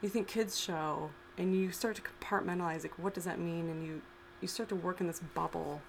[0.01, 3.86] you think kids show, and you start to compartmentalize like what does that mean, and
[3.86, 4.01] you
[4.41, 5.82] you start to work in this bubble,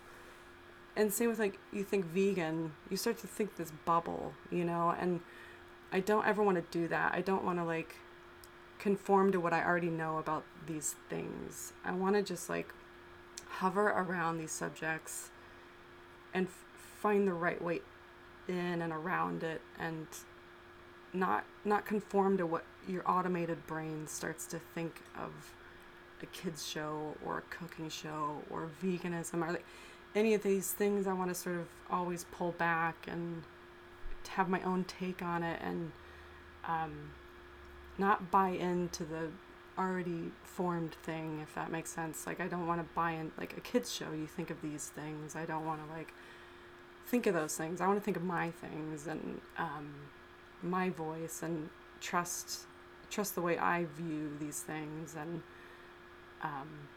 [0.96, 4.94] and same with like you think vegan, you start to think this bubble, you know,
[4.98, 5.20] and
[5.92, 7.14] I don't ever want to do that.
[7.14, 7.96] I don't want to like
[8.82, 11.72] conform to what I already know about these things.
[11.84, 12.74] I want to just like
[13.46, 15.30] hover around these subjects
[16.34, 16.64] and f-
[17.00, 17.80] find the right way
[18.48, 20.08] in and around it and
[21.12, 25.30] not not conform to what your automated brain starts to think of
[26.20, 29.64] a kids show or a cooking show or veganism or like
[30.16, 33.44] any of these things I want to sort of always pull back and
[34.28, 35.92] have my own take on it and
[36.66, 37.10] um,
[37.98, 39.28] not buy into the
[39.78, 42.26] already formed thing if that makes sense.
[42.26, 44.88] Like i don't want to buy in like a kids show you think of these
[44.88, 45.36] things.
[45.36, 46.12] I don't want to like
[47.06, 47.80] think of those things.
[47.80, 49.94] I want to think of my things and um,
[50.62, 51.68] my voice and
[52.00, 52.66] trust
[53.10, 55.42] trust the way i view these things and
[56.42, 56.88] um,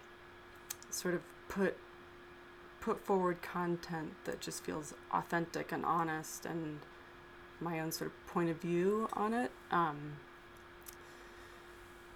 [0.89, 1.77] sort of put
[2.79, 6.79] put forward content that just feels authentic and honest and
[7.59, 9.51] my own sort of point of view on it.
[9.71, 10.17] Um,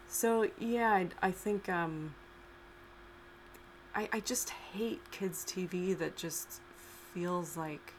[0.09, 2.15] so yeah, I, I think um,
[3.95, 6.61] I I just hate kids TV that just
[7.13, 7.93] feels like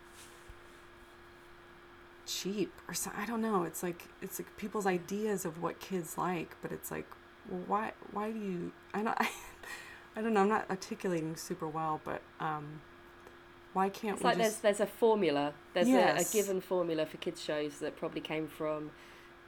[2.27, 3.65] cheap or so I don't know.
[3.65, 7.07] It's like it's like people's ideas of what kids like, but it's like
[7.49, 9.29] well, why why do you I don't I,
[10.17, 10.41] I don't know.
[10.43, 12.81] I'm not articulating super well, but um,
[13.73, 14.63] why can't it's we like just...
[14.63, 15.55] there's there's a formula.
[15.75, 16.35] There's Yes.
[16.35, 18.91] a, a given formula for kids shows that probably came from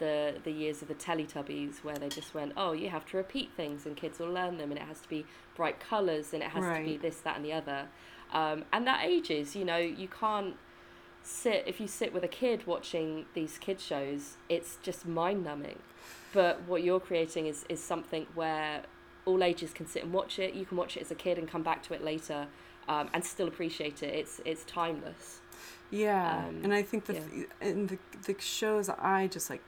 [0.04, 0.16] the
[0.48, 3.86] the years of the Teletubbies, where they just went, oh, you have to repeat things
[3.86, 5.24] and kids will learn them, and it has to be
[5.58, 7.80] bright colours and it has to be this, that, and the other.
[8.32, 9.54] Um, and that ages.
[9.58, 10.54] You know, you can't
[11.22, 14.36] sit if you sit with a kid watching these kids shows.
[14.48, 15.78] It's just mind numbing.
[16.32, 18.82] But what you're creating is is something where
[19.24, 20.54] all ages can sit and watch it.
[20.54, 22.48] You can watch it as a kid and come back to it later.
[22.88, 24.12] Um, and still appreciate it.
[24.20, 25.40] It's it's timeless.
[25.90, 27.20] Yeah, Um, and I think the yeah.
[27.30, 29.62] th- in the the shows I just like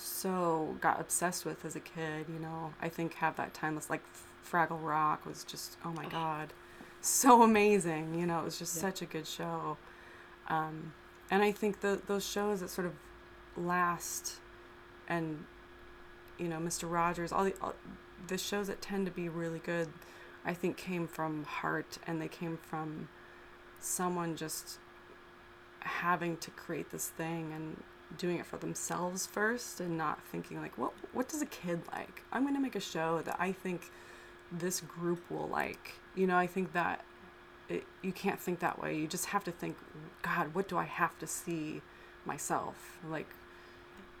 [0.00, 2.26] so got obsessed with as a kid.
[2.28, 4.02] You know, I think have that timeless like
[4.50, 6.52] Fraggle Rock was just oh my god,
[7.00, 8.14] so amazing.
[8.18, 8.80] You know, it was just Yeah.
[8.82, 9.76] such a good show.
[10.48, 10.94] Um,
[11.30, 12.94] and I think the those shows that sort of
[13.56, 14.36] last,
[15.08, 15.44] and
[16.38, 16.90] you know, Mr.
[16.90, 17.74] Rogers, all the all,
[18.26, 19.88] the shows that tend to be really good,
[20.44, 23.08] I think came from heart and they came from
[23.78, 24.78] someone just
[25.80, 27.82] having to create this thing and
[28.18, 32.22] doing it for themselves first and not thinking like what what does a kid like?
[32.32, 33.90] I'm going to make a show that i think
[34.52, 35.94] this group will like.
[36.14, 37.04] You know i think that
[37.68, 38.96] it, you can't think that way.
[38.96, 39.76] You just have to think
[40.22, 41.82] god what do i have to see
[42.24, 42.98] myself?
[43.08, 43.28] Like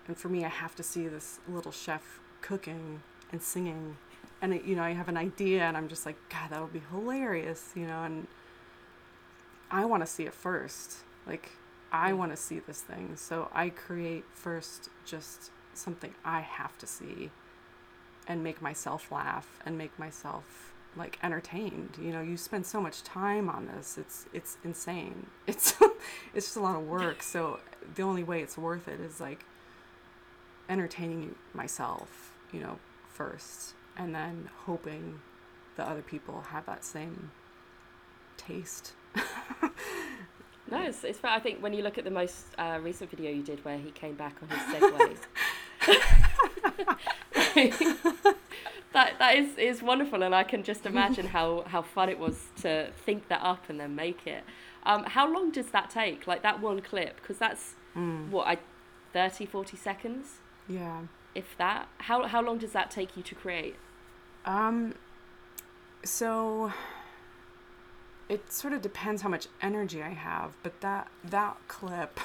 [0.06, 3.96] and for me i have to see this little chef cooking and singing.
[4.42, 6.72] And it, you know i have an idea and i'm just like god that would
[6.72, 8.26] be hilarious you know and
[9.70, 10.98] I want to see it first.
[11.26, 11.50] Like,
[11.92, 12.18] I mm.
[12.18, 13.16] want to see this thing.
[13.16, 17.30] So I create first just something I have to see
[18.26, 21.96] and make myself laugh and make myself like entertained.
[22.00, 23.98] You know, you spend so much time on this.
[23.98, 25.26] It's it's insane.
[25.46, 25.74] It's
[26.34, 27.22] it's just a lot of work.
[27.22, 27.60] So
[27.94, 29.44] the only way it's worth it is like
[30.68, 32.78] entertaining myself, you know,
[33.08, 35.20] first and then hoping
[35.76, 37.30] the other people have that same
[38.36, 38.92] taste.
[40.70, 41.30] No, it's, it's fair.
[41.32, 43.90] I think when you look at the most uh, recent video you did where he
[43.90, 45.18] came back on his Segways.
[48.92, 52.46] that that is, is wonderful and I can just imagine how, how fun it was
[52.62, 54.44] to think that up and then make it.
[54.84, 56.26] Um, how long does that take?
[56.26, 57.16] Like that one clip?
[57.20, 58.30] Because that's Mm.
[58.30, 58.56] what I
[59.12, 60.34] 30 40 seconds
[60.68, 61.00] Yeah.
[61.34, 61.88] if that.
[61.98, 63.74] How how long does that take you to create?
[64.44, 64.94] Um
[66.04, 66.72] so
[68.30, 72.18] it sort of depends how much energy I have, but that that clip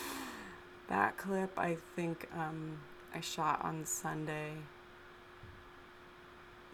[0.88, 2.78] that clip I think um
[3.14, 4.52] I shot on Sunday.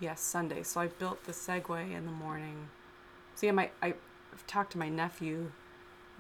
[0.01, 0.63] Yes, Sunday.
[0.63, 2.69] So I built the Segway in the morning.
[3.35, 3.95] So yeah, my I
[4.33, 5.53] I've talked to my nephew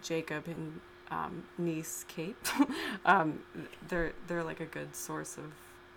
[0.03, 0.80] Jacob and
[1.11, 2.36] um, niece Kate.
[3.05, 3.41] um,
[3.89, 5.53] they're they're like a good source of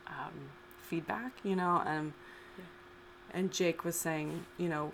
[0.07, 0.49] um,
[0.81, 1.81] feedback, you know.
[1.85, 2.13] Um,
[2.57, 2.65] Yeah.
[3.33, 4.91] and Jake was saying, you know,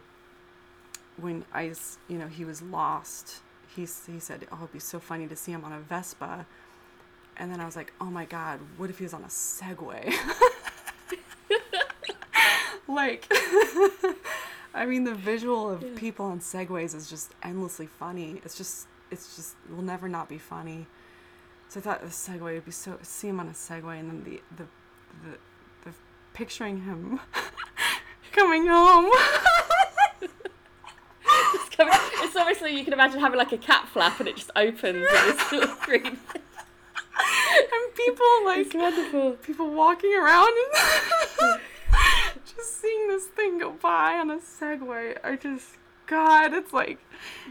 [1.19, 1.73] when I,
[2.07, 3.41] you know, he was lost.
[3.75, 6.45] He he said, "Oh, it'd be so funny to see him on a Vespa."
[7.37, 10.11] And then I was like, "Oh my God, what if he was on a Segway?"
[12.87, 13.27] like,
[14.73, 15.89] I mean, the visual of Yeah.
[15.95, 18.41] people on Segways is just endlessly funny.
[18.45, 20.87] It's just, it's just, it will never not be funny.
[21.69, 24.23] So I thought the Segway would be so, see him on a Segway and then
[24.23, 24.63] the, the,
[25.29, 25.37] the,
[25.83, 25.91] the
[26.33, 27.19] picturing him
[28.31, 29.11] coming home.
[32.27, 34.51] It's, it's almost like you can imagine having like a cat flap and it just
[34.55, 36.03] opens and this little green.
[36.05, 39.31] and people like It's wonderful.
[39.33, 41.59] people walking around and
[42.45, 45.17] just seeing this thing go by on a Segway.
[45.23, 46.99] I just, God, it's like,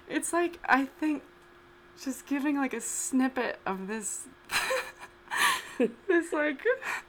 [0.08, 1.22] it's like I think
[2.02, 4.26] just giving like a snippet of this.
[6.08, 6.62] this like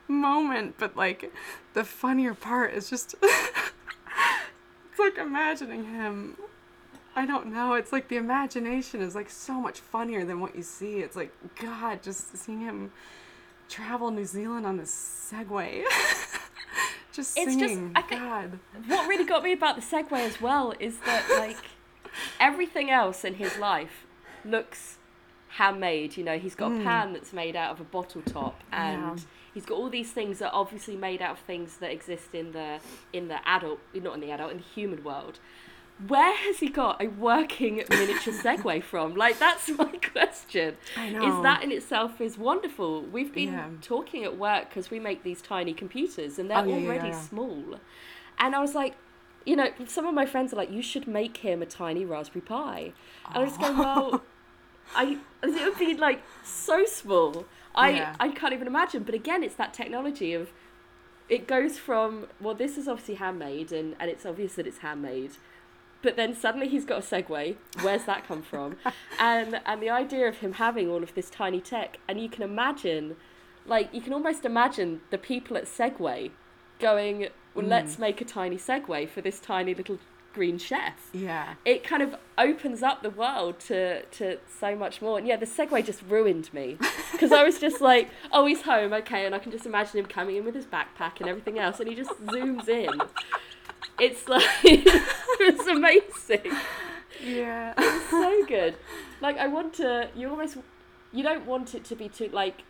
[0.09, 1.32] moment but like
[1.74, 6.36] the funnier part is just it's like imagining him
[7.18, 7.74] I don't know.
[7.74, 10.99] It's like the imagination is like so much funnier than what you see.
[10.99, 12.91] It's like God, just seeing him
[13.68, 15.84] travel New Zealand on this Segway,
[17.11, 17.91] just It's just- singing.
[17.95, 21.57] I think- God, What really got me about the Segway as well is that like
[22.39, 24.05] everything else in his life
[24.45, 24.99] looks
[25.49, 26.18] handmade.
[26.18, 26.84] You know, he's got a mm.
[26.84, 29.26] pan that's made out of a bottle top, and Yeah.
[29.55, 32.51] he's got all these things that are obviously made out of things that exist in
[32.51, 32.80] the
[33.11, 35.39] in the adult, not in the adult, in the human world.
[36.05, 39.15] Where has he got a working miniature Segway from?
[39.15, 40.77] Like that's my question.
[40.95, 43.01] I Is that in itself is wonderful?
[43.01, 43.69] We've been Yeah.
[43.81, 47.19] talking at work because we make these tiny computers and they're Oh, yeah, already yeah.
[47.19, 47.79] small.
[48.37, 48.95] And I was like,
[49.45, 52.41] you know, some of my friends are like, you should make him a tiny Raspberry
[52.41, 52.93] Pi.
[53.33, 54.21] And I was going, well, oh.
[54.95, 57.45] I it would be like so small.
[57.75, 58.07] I.
[58.19, 59.03] I can't even imagine.
[59.03, 60.49] But again, it's that technology of
[61.29, 65.31] it goes from well, this is obviously handmade, and and it's obvious that it's handmade.
[66.01, 67.55] But then suddenly he's got a Segway.
[67.81, 68.77] Where's that come from?
[69.19, 72.29] and um, and the idea of him having all of this tiny tech, and you
[72.29, 73.15] can imagine,
[73.65, 76.31] like you can almost imagine the people at Segway
[76.79, 77.69] going, well, mm.
[77.69, 79.97] let's make a tiny Segway for this tiny little
[80.37, 85.17] green chef yeah, it kind of opens up the world to to so much more.
[85.17, 86.77] And yeah, the Segway just ruined me
[87.11, 90.05] because I was just like, oh, he's home, okay, and I can just imagine him
[90.05, 93.01] coming in with his backpack and everything else, and he just zooms in.
[93.99, 96.51] It's like it's amazing,
[97.23, 97.73] yeah,
[98.09, 98.75] so good.
[99.21, 100.57] Like I want to, you almost,
[101.11, 102.63] you don't want it to be too like.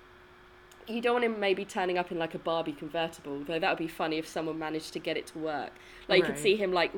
[0.88, 3.78] You don't want him maybe turning up in like a Barbie convertible, though that would
[3.78, 5.72] be funny if someone managed to get it to work.
[6.08, 6.94] Like you could see him like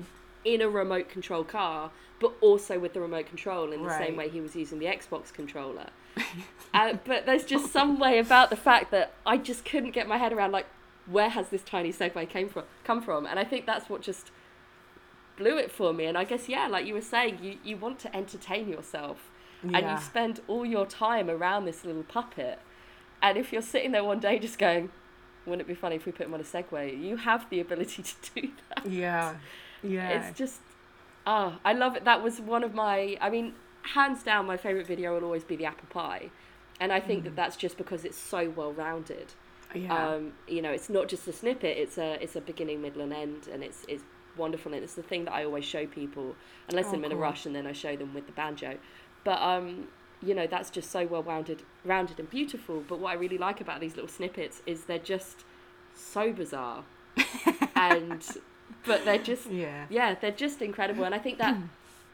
[0.45, 4.29] in a remote control car, but also with the remote control in the same way
[4.29, 5.89] he was using the Xbox controller.
[6.73, 10.17] uh, but there's just some way about the fact that I just couldn't get my
[10.17, 10.67] head around like
[11.09, 14.31] where has this tiny Segway came from come from, and I think that's what just
[15.37, 16.05] blew it for me.
[16.05, 19.29] And I guess yeah, like you were saying, you you want to entertain yourself,
[19.63, 22.59] and you spend all your time around this little puppet,
[23.21, 24.91] and if you're sitting there one day just going.
[25.45, 27.01] Wouldn't it be funny if we put him on a Segway?
[27.01, 28.85] You have the ability to do that.
[28.85, 29.35] yeah,
[29.81, 30.09] yeah.
[30.09, 30.59] It's just,
[31.25, 32.03] oh, I love it.
[32.05, 35.55] That was one of my, I mean, hands down, my favourite video will always be
[35.55, 36.29] the apple pie.
[36.79, 37.35] And I think that hmm.
[37.35, 39.33] that's just because it's so well rounded.
[39.75, 43.01] Yeah, Um, you know, it's not just a snippet, it's a, it's a beginning, middle,
[43.01, 44.03] and end, and it's, it's
[44.35, 44.73] wonderful.
[44.73, 46.35] And it's the thing that I always show people,
[46.69, 48.77] unless Oh, I'm in a rush and then I show them with the banjo.
[49.23, 49.87] But, um,
[50.21, 52.83] you know, that's just so well rounded, rounded and beautiful.
[52.87, 55.43] But what I really like about these little snippets is they're just
[55.93, 56.83] so bizarre.
[57.75, 58.25] and,
[58.85, 61.03] but they're just yeah, yeah, they're just incredible.
[61.03, 61.55] And I think that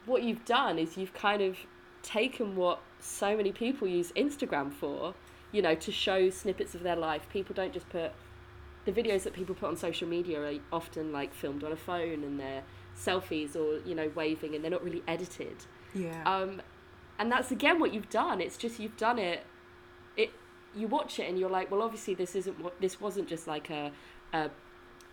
[0.05, 1.57] what you've done is you've kind of
[2.03, 5.13] taken what so many people use Instagram for,
[5.55, 7.29] you know, to show snippets of their life.
[7.31, 8.11] People don't just put
[8.83, 12.23] the videos that people put on social media are often like filmed on a phone
[12.25, 12.63] and they're
[12.95, 15.55] selfies or, you know, waving and they're not really edited.
[15.93, 16.61] yeah, Um,
[17.17, 18.41] and that's again what you've done.
[18.41, 19.45] It's just you've done it.
[20.17, 20.31] It
[20.75, 23.69] you watch it and you're like, well, obviously this isn't what this wasn't just like
[23.69, 23.93] a,
[24.33, 24.49] a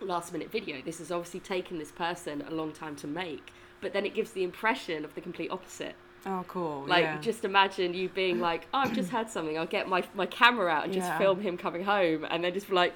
[0.01, 0.81] last minute video.
[0.81, 3.53] This has obviously taken this person a long time to make.
[3.79, 5.95] But then it gives the impression of the complete opposite.
[6.25, 6.85] Oh, cool.
[6.87, 7.19] Like yeah.
[7.19, 9.57] just imagine you being like, oh, I've just had something.
[9.57, 11.17] I'll get my my camera out and just Yeah.
[11.17, 12.93] film him coming home, and then just be like,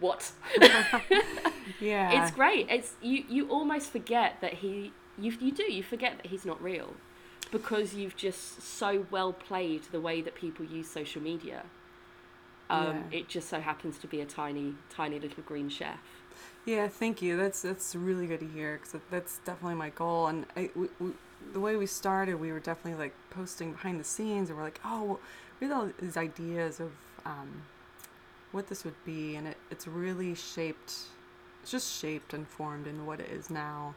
[0.00, 0.30] what?
[1.80, 2.66] yeah, It's great.
[2.70, 3.24] It's you.
[3.28, 4.92] You almost forget that he.
[5.18, 5.72] You you do.
[5.72, 6.94] You forget that he's not real,
[7.50, 11.64] because you've just so well played the way that people use social media.
[12.68, 13.18] Um, Yeah.
[13.20, 15.98] It just so happens to be a tiny, tiny little green chef.
[16.66, 17.36] Yeah, thank you.
[17.36, 20.26] That's that's really good to hear because that's definitely my goal.
[20.26, 21.12] And I, we, we,
[21.52, 24.80] the way we started, we were definitely like posting behind the scenes, and we're like,
[24.84, 25.20] oh, well,
[25.60, 26.92] we had all these ideas of
[27.24, 27.62] um,
[28.52, 30.94] what this would be, and it, it's really shaped.
[31.62, 33.94] It's just shaped and formed in what it is now,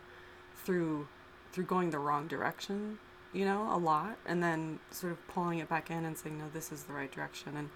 [0.63, 1.07] through
[1.51, 2.99] through going the wrong direction,
[3.33, 6.45] you know, a lot, and then sort of pulling it back in and saying, no,
[6.53, 7.57] this is the right direction.
[7.57, 7.69] And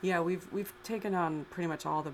[0.00, 2.12] yeah, we've we've taken on pretty much all the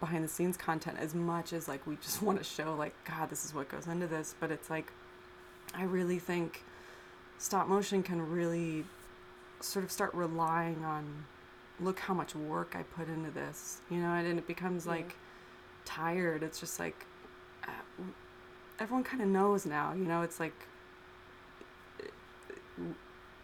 [0.00, 3.30] behind the scenes content as much as like we just want to show like god
[3.30, 4.92] this is what goes into this but it's like
[5.76, 6.62] i really think
[7.38, 8.84] stop motion can really
[9.60, 11.24] sort of start relying on
[11.80, 14.92] look how much work i put into this you know and, it becomes Yeah.
[14.92, 15.16] like
[15.84, 17.04] tired it's just like
[17.66, 18.02] uh,
[18.78, 20.54] everyone kind of knows now you know it's like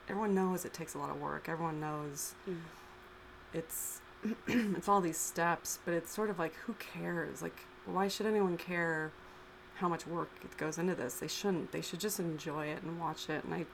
[0.09, 1.49] everyone knows it takes a lot of work.
[1.49, 2.57] Everyone knows mm.
[3.55, 4.01] it's
[4.49, 7.43] it's all these steps, but it's sort of like who cares?
[7.43, 7.57] Like
[7.87, 9.13] why should anyone care
[9.81, 10.29] how much work
[10.59, 11.15] goes into this?
[11.15, 11.73] They shouldn't.
[11.73, 13.45] They should just enjoy it and watch it.
[13.45, 13.67] And I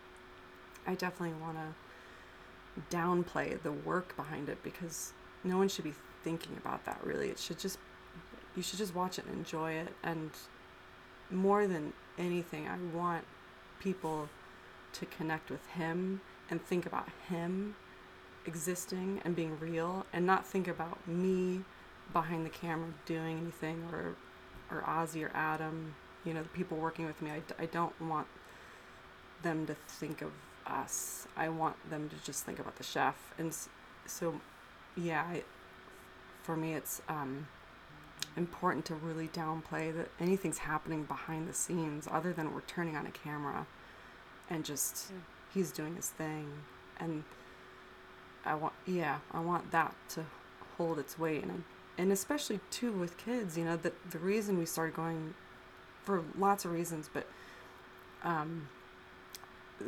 [0.86, 6.57] I definitely want to downplay the work behind it because no one should be thinking
[6.57, 7.28] about that really.
[7.28, 7.78] It should just
[8.54, 10.30] you should just watch it and enjoy it and
[11.30, 13.24] more than anything, I want
[13.80, 14.28] people
[14.92, 17.74] to connect with him and think about him
[18.46, 21.62] existing and being real and not think about me
[22.12, 24.14] behind the camera doing anything or
[24.70, 25.94] or Ozzy or Adam,
[26.24, 27.30] you know, the people working with me.
[27.30, 28.26] I, I don't want
[29.42, 30.32] them to think of
[30.66, 31.26] us.
[31.36, 33.34] I want them to just think about the chef.
[33.38, 33.54] And
[34.06, 34.40] so,
[34.96, 35.42] yeah, I,
[36.42, 37.46] for me, it's um,
[38.36, 43.06] important to really downplay that anything's happening behind the scenes other than we're turning on
[43.06, 43.66] a camera
[44.50, 45.18] and just yeah.
[45.54, 46.50] he's doing his thing
[46.98, 47.24] and
[48.44, 50.24] I want yeah I want that to
[50.76, 51.64] hold its weight and
[51.99, 55.34] and especially too with kids you know that the reason we started going
[56.03, 57.26] for lots of reasons but
[58.22, 58.68] um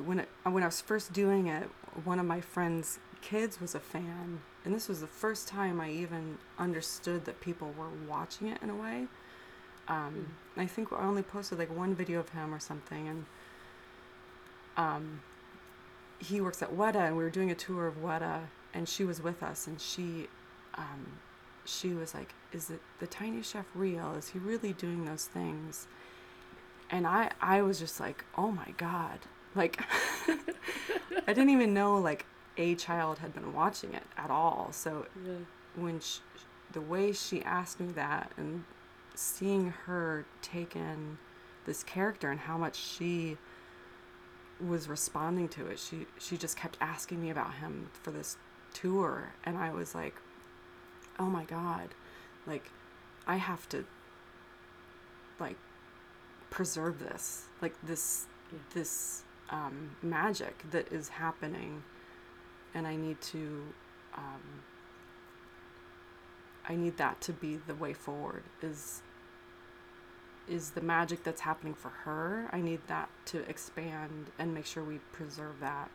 [0.05, 1.69] when it when I was first doing it
[2.05, 5.91] one of my friends kids was a fan and this was the first time I
[5.91, 9.07] even understood that people were watching it in a way.
[9.89, 10.63] Um, mm.
[10.63, 13.25] I think I only posted like one video of him or something, and
[14.77, 15.23] um,
[16.19, 18.41] he works at Weta, and we were doing a tour of Weta,
[18.75, 20.27] and she was with us, and she,
[20.75, 21.19] um,
[21.69, 24.14] she was like, "Is it the tiny chef real?
[24.14, 25.87] Is he really doing those things?"
[26.91, 29.21] And I, I was just like, "Oh my god!"
[29.55, 29.81] Like,
[31.27, 34.69] I didn't even know like a child had been watching it at all.
[34.73, 35.35] So yeah.
[35.77, 36.21] when she,
[36.73, 38.64] the way she asked me that and
[39.14, 41.19] seeing her take in
[41.66, 43.37] this character and how much she
[44.66, 48.37] was responding to it, she she just kept asking me about him for this
[48.75, 50.14] tour, and I was like,
[51.19, 51.89] oh my god,
[52.47, 52.71] like
[53.27, 53.85] I have to
[55.39, 55.57] like
[56.51, 58.59] preserve this, like this yeah.
[58.75, 61.83] this um, magic that is happening.
[62.75, 63.62] And I need to
[64.16, 64.62] um,
[66.69, 69.03] I need that to be the way forward is
[70.49, 72.49] is the magic that's happening for her.
[72.53, 75.91] I need that to expand and make sure we preserve that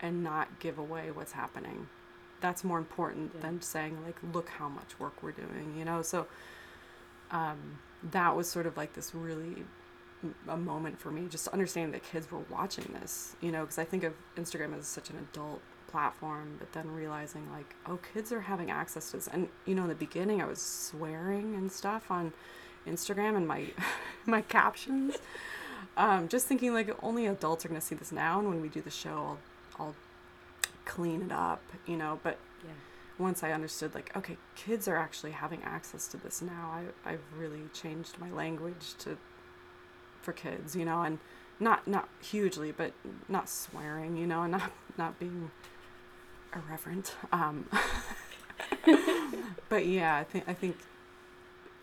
[0.00, 1.88] and not give away what's happening
[2.40, 3.42] that's more important yeah.
[3.42, 6.26] than saying like look how much work we're doing you know so
[7.30, 9.64] um, that was sort of like this really
[10.48, 13.78] a moment for me just to understand that kids were watching this you know because
[13.78, 18.32] i think of instagram as such an adult platform, but then realizing like, oh, kids
[18.32, 19.28] are having access to this.
[19.28, 22.32] And you know, in the beginning, I was swearing and stuff on
[22.86, 23.66] Instagram and my
[24.26, 25.16] my captions,
[25.96, 28.80] um, just thinking like only adults are gonna see this now, and when we do
[28.80, 29.36] the show,
[29.78, 29.94] I'll I'll
[30.90, 32.18] clean it up, you know.
[32.22, 32.72] But yeah.
[33.16, 37.22] once I understood like, okay, kids are actually having access to this now, I I've
[37.38, 39.16] really changed my language to
[40.20, 41.18] for kids, you know, and
[41.60, 42.92] not not hugely, but
[43.28, 45.52] not swearing, you know, and not not being
[46.54, 47.14] irreverent.
[47.30, 47.68] Um,
[49.68, 50.76] but yeah, I think I think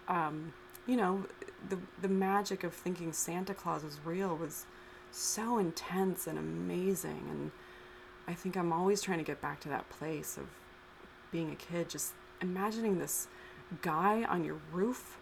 [0.09, 0.53] um,
[0.85, 1.25] you know
[1.69, 4.65] the the magic of thinking Santa Claus was real was
[5.11, 7.51] so intense and amazing, and
[8.27, 10.47] I think I'm always trying to get back to that place of
[11.31, 13.27] being a kid, just imagining this
[13.81, 15.17] guy on your roof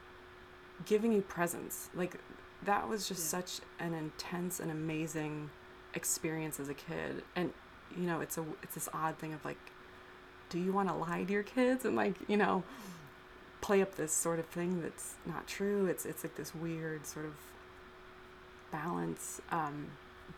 [0.85, 1.89] giving you presents.
[1.93, 2.17] Like
[2.63, 3.39] that was just yeah.
[3.39, 5.49] such an intense and amazing
[5.93, 7.23] experience as a kid.
[7.35, 7.53] And
[7.95, 9.57] you know it's a it's this odd thing of like
[10.49, 12.63] do you want to lie to your kids and like you know
[13.61, 15.85] play up this sort of thing that's not true?
[15.85, 17.33] It's it's like this weird sort of
[18.71, 19.41] balance.
[19.51, 19.87] Um,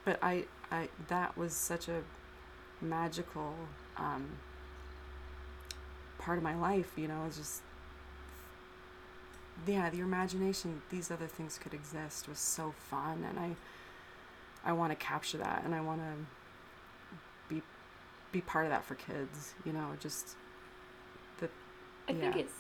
[0.04, 2.04] but i i that was such a
[2.82, 3.54] magical
[3.98, 4.28] um,
[6.18, 7.62] part of my life you know it's just
[9.66, 13.56] yeah the imagination these other things could exist was so fun and i
[14.64, 16.26] i want to capture that and i want to
[18.32, 19.54] be part of that for kids.
[19.66, 20.36] You know, just
[21.40, 21.50] the.
[22.08, 22.20] I yeah.
[22.20, 22.54] think it's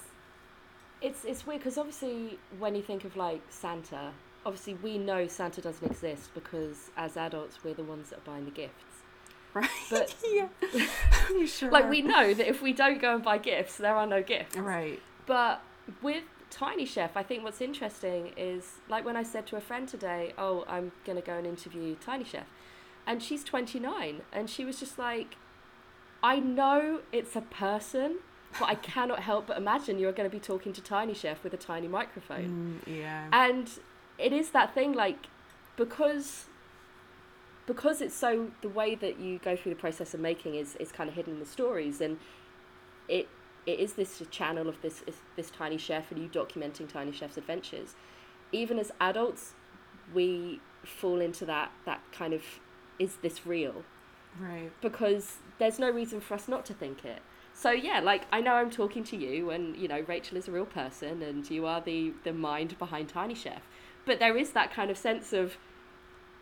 [1.02, 4.12] it's it's weird because obviously when you think of like Santa,
[4.46, 8.46] obviously we know Santa doesn't exist because as adults we're the ones that are buying
[8.46, 8.97] the gifts.
[9.62, 9.70] Right.
[9.90, 11.72] But yeah, sure.
[11.72, 14.58] Like we know that if we don't go and buy gifts, there are no gifts.
[14.58, 15.02] Right.
[15.26, 15.62] But
[16.02, 19.88] with Tiny Chef, I think what's interesting is like when I said to a friend
[19.88, 22.46] today, "Oh, I'm gonna go and interview Tiny Chef,"
[23.06, 25.38] and she's 29, and she was just like,
[26.24, 28.18] I know it's a person,
[28.60, 31.54] but I cannot help but imagine you're going to be talking to Tiny Chef with
[31.54, 32.82] a tiny microphone.
[32.86, 33.28] Mm, yeah.
[33.32, 33.70] And
[34.18, 35.28] it is that thing, like,
[35.76, 36.46] because
[37.68, 40.92] because it's so the way that you go through the process of making is is
[40.92, 42.18] kind of hidden in the stories and
[43.08, 43.28] it
[43.68, 45.04] it is this channel of this
[45.36, 47.96] this tiny chef and you documenting tiny chef's adventures.
[48.52, 49.54] Even as adults
[50.14, 52.42] we fall into that that kind of
[52.98, 53.84] is this real?
[54.40, 54.72] Right.
[54.82, 57.22] Because there's no reason for us not to think it.
[57.54, 60.52] So yeah like i know i'm talking to you and you know rachel is a
[60.52, 63.64] real person and you are the the mind behind tiny chef
[64.06, 65.58] but there is that kind of sense of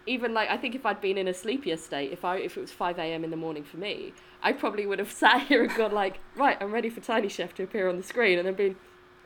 [0.07, 2.61] even like I think if I'd been in a sleepier state, if I if it
[2.61, 3.23] was five a.m.
[3.23, 6.57] in the morning for me, I probably would have sat here and gone like, right,
[6.59, 8.75] I'm ready for Tiny Chef to appear on the screen, and then been,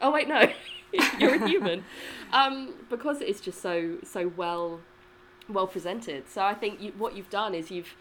[0.01, 0.49] oh wait, no,
[1.19, 1.83] you're a human,
[2.33, 4.79] um, because it's just so so well
[5.47, 6.29] well presented.
[6.29, 7.95] So I think you, what you've done is you've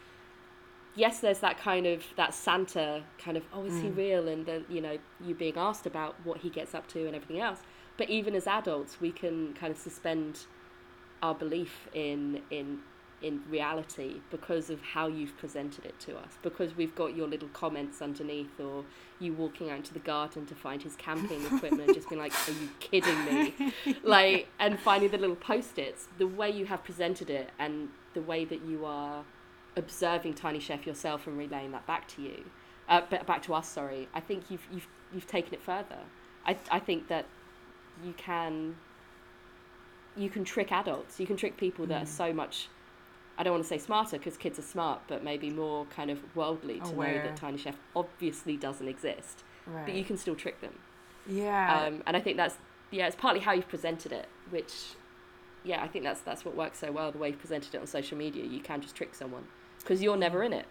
[0.95, 3.83] yes, there's that kind of that Santa kind of oh is mm.
[3.83, 7.05] he real, and then you know you being asked about what he gets up to
[7.05, 7.59] and everything else.
[7.97, 10.45] But even as adults, we can kind of suspend
[11.21, 12.79] our belief in in
[13.21, 16.37] in reality because of how you've presented it to us.
[16.41, 18.85] Because we've got your little comments underneath or
[19.19, 22.33] you walking out into the garden to find his camping equipment and just being like
[22.47, 23.73] are you kidding me?
[24.03, 28.45] Like and finding the little post-its the way you have presented it and the way
[28.45, 29.23] that you are
[29.75, 32.45] observing tiny chef yourself and relaying that back to you
[32.87, 35.99] uh, back to us sorry i think you've you've you've taken it further.
[36.45, 37.25] I i think that
[38.03, 38.75] you can
[40.19, 41.19] you can trick adults.
[41.19, 42.03] You can trick people that mm.
[42.03, 42.67] are so much.
[43.37, 46.19] I don't want to say smarter because kids are smart, but maybe more kind of
[46.35, 47.15] worldly to Aware.
[47.15, 49.43] know that Tiny Chef obviously doesn't exist.
[49.65, 49.85] Right.
[49.85, 50.73] But you can still trick them.
[51.27, 51.85] Yeah.
[51.85, 52.57] Um, and I think that's
[52.91, 54.73] yeah, it's partly how you've presented it, which
[55.63, 57.11] yeah, I think that's that's what works so well.
[57.11, 59.45] The way you've presented it on social media, you can just trick someone
[59.79, 60.65] because you're never in it.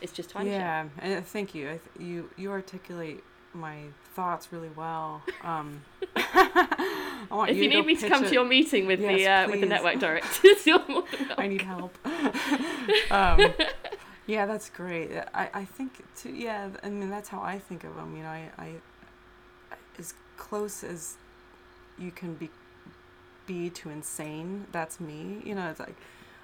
[0.00, 0.92] It's just Tiny yeah, Chef.
[0.98, 1.66] Yeah, and thank you.
[1.68, 3.78] I th- you you articulate my
[4.14, 5.22] thoughts really well.
[5.42, 5.82] Um,
[7.30, 8.28] if you, you need me to come it.
[8.28, 11.46] to your meeting with yes, the uh, with the network directors, you're more than I
[11.46, 11.96] need help.
[13.10, 13.54] um,
[14.26, 15.10] yeah, that's great.
[15.34, 18.16] I, I think to yeah, I mean that's how I think of them.
[18.16, 18.72] You know, I, I
[19.98, 21.16] as close as
[21.98, 22.50] you can be
[23.46, 24.66] be to insane.
[24.72, 25.40] That's me.
[25.44, 25.96] You know, it's like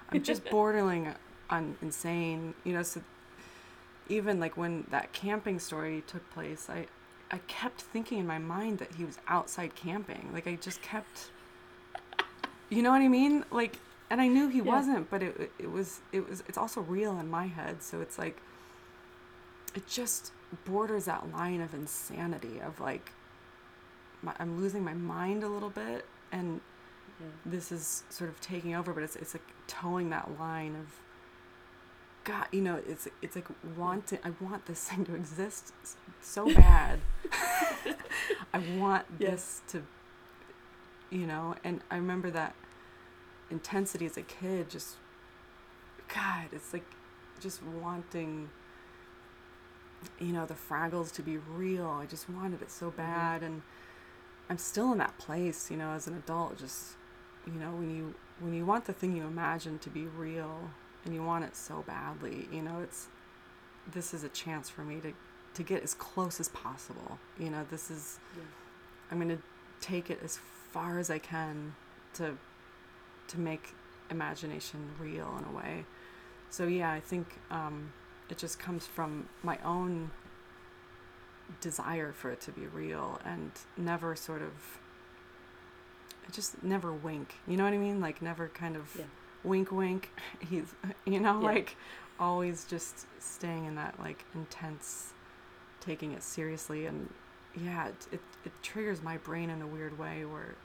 [0.09, 1.13] I'm just bordering
[1.49, 2.53] on insane.
[2.63, 3.01] You know, so
[4.09, 6.87] even like when that camping story took place, I
[7.33, 10.29] I kept thinking in my mind that he was outside camping.
[10.31, 11.31] Like I just kept
[12.69, 13.43] You know what I mean?
[13.51, 13.79] Like
[14.11, 14.75] and I knew he yeah.
[14.75, 18.19] wasn't, but it it was it was it's also real in my head, so it's
[18.19, 18.37] like
[19.73, 20.31] it just
[20.65, 23.11] borders that line of insanity of like
[24.21, 26.61] my, I'm losing my mind a little bit and
[27.19, 27.27] yeah.
[27.47, 30.87] this is sort of taking over, but it's it's like toeing that line of
[32.23, 33.47] God, you know, it's it's like
[33.77, 34.19] wanting.
[34.23, 35.73] I want this thing to exist
[36.21, 36.99] so bad.
[38.53, 39.31] I want yes.
[39.31, 39.83] this to,
[41.09, 42.55] you know, and I remember that
[43.49, 44.69] intensity as a kid.
[44.69, 44.95] Just,
[46.13, 46.85] God, it's like
[47.39, 48.49] just wanting,
[50.19, 51.87] you know, the Fraggles to be real.
[51.87, 52.97] I just wanted it so mm-hmm.
[52.97, 53.53] bad, mm-hmm.
[53.53, 53.61] and
[54.49, 56.57] I'm still in that place, you know, as an adult.
[56.57, 56.93] Just,
[57.45, 60.69] you know, when you when you want the thing you imagine to be real
[61.05, 63.07] and you want it so badly, you know, it's
[63.91, 65.13] this is a chance for me to
[65.55, 67.19] to get as close as possible.
[67.39, 68.43] You know, this is yeah.
[69.11, 69.43] I'm going to
[69.81, 70.39] take it as
[70.71, 71.75] far as I can
[72.15, 72.37] to
[73.27, 73.73] to make
[74.09, 75.85] imagination real in a way.
[76.49, 77.93] So yeah, I think um,
[78.29, 80.11] it just comes from my own
[81.61, 84.79] desire for it to be real and never sort of
[86.25, 87.35] I just never wink.
[87.47, 87.99] You know what I mean?
[87.99, 89.05] Like never kind of yeah
[89.43, 90.09] wink wink.
[90.49, 90.73] He's
[91.05, 91.45] you know yeah.
[91.45, 91.77] like
[92.19, 95.13] always just staying in that like intense
[95.79, 96.85] taking it seriously.
[96.85, 97.09] And
[97.55, 100.55] yeah it, it, it triggers my brain in a weird way where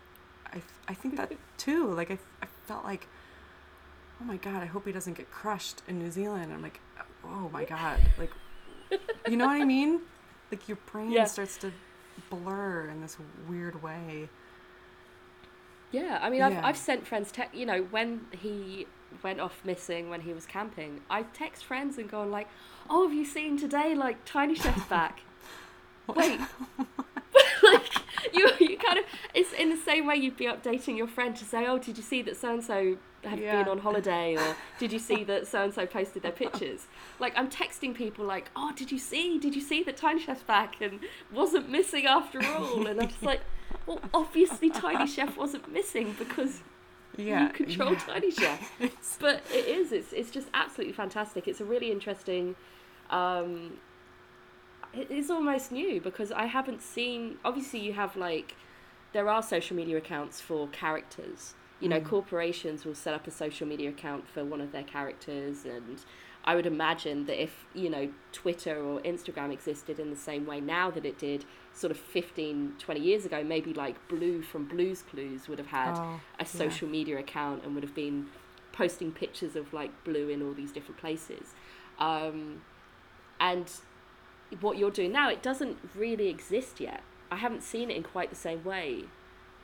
[0.52, 1.92] I, I think that too.
[1.92, 3.06] Like I, I felt like
[4.20, 6.52] oh my god i hope he doesn't get crushed in new zealand.
[6.52, 8.00] I'm like oh, oh my god.
[8.18, 8.32] Like
[9.28, 10.00] you know what i mean?
[10.50, 11.24] Like your brain yeah.
[11.24, 11.72] starts to
[12.30, 13.16] blur in this
[13.48, 14.28] weird way
[15.90, 18.86] yeah, I mean, I've, I've sent friends, te- you know, when he
[19.22, 22.48] went off missing when he was camping, I text friends and gone like,
[22.90, 23.94] "Oh, have you seen today?
[23.94, 25.20] Like Tiny Chef's back."
[26.08, 26.40] Wait,
[27.62, 27.92] like
[28.32, 31.44] you, you kind of it's in the same way you'd be updating your friend to
[31.44, 33.62] say, "Oh, did you see that so and so have yeah.
[33.62, 36.86] been on holiday?" or "Did you see that so and so posted their pictures?"
[37.18, 39.38] Like I'm texting people like, "Oh, did you see?
[39.38, 41.00] Did you see that Tiny Chef's back and
[41.32, 43.40] wasn't missing after all?" And I'm just like
[43.86, 46.60] well, obviously Tiny Chef wasn't missing because
[47.16, 47.98] yeah, you control yeah.
[47.98, 48.72] Tiny Chef.
[49.20, 49.92] but it is.
[49.92, 51.48] It's it's just absolutely fantastic.
[51.48, 52.54] It's a really interesting.
[53.10, 53.78] Um,
[54.94, 57.38] it is almost new because I haven't seen.
[57.44, 58.54] Obviously, you have like
[59.12, 62.04] there are social media accounts for characters You know, mm.
[62.04, 66.00] corporations will set up a social media account for one of their characters and
[66.44, 70.60] I would imagine that if, you know, Twitter or Instagram existed in the same way
[70.60, 75.02] now that it did sort of 15, 20 years ago, maybe like Blue from Blues
[75.02, 76.92] Clues would have had oh, a social yeah.
[76.92, 78.26] media account and would have been
[78.72, 81.54] posting pictures of like Blue in all these different places.
[81.98, 82.62] Um,
[83.40, 83.70] and
[84.60, 87.02] what you're doing now, it doesn't really exist yet.
[87.30, 89.04] I haven't seen it in quite the same way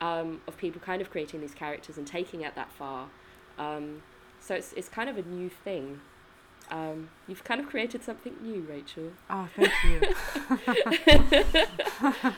[0.01, 3.09] um, of people kind of creating these characters and taking it that far.
[3.57, 4.03] Um,
[4.39, 6.01] so it's, it's kind of a new thing.
[6.71, 9.11] Um, you've kind of created something new, Rachel.
[9.29, 10.01] Oh, thank you.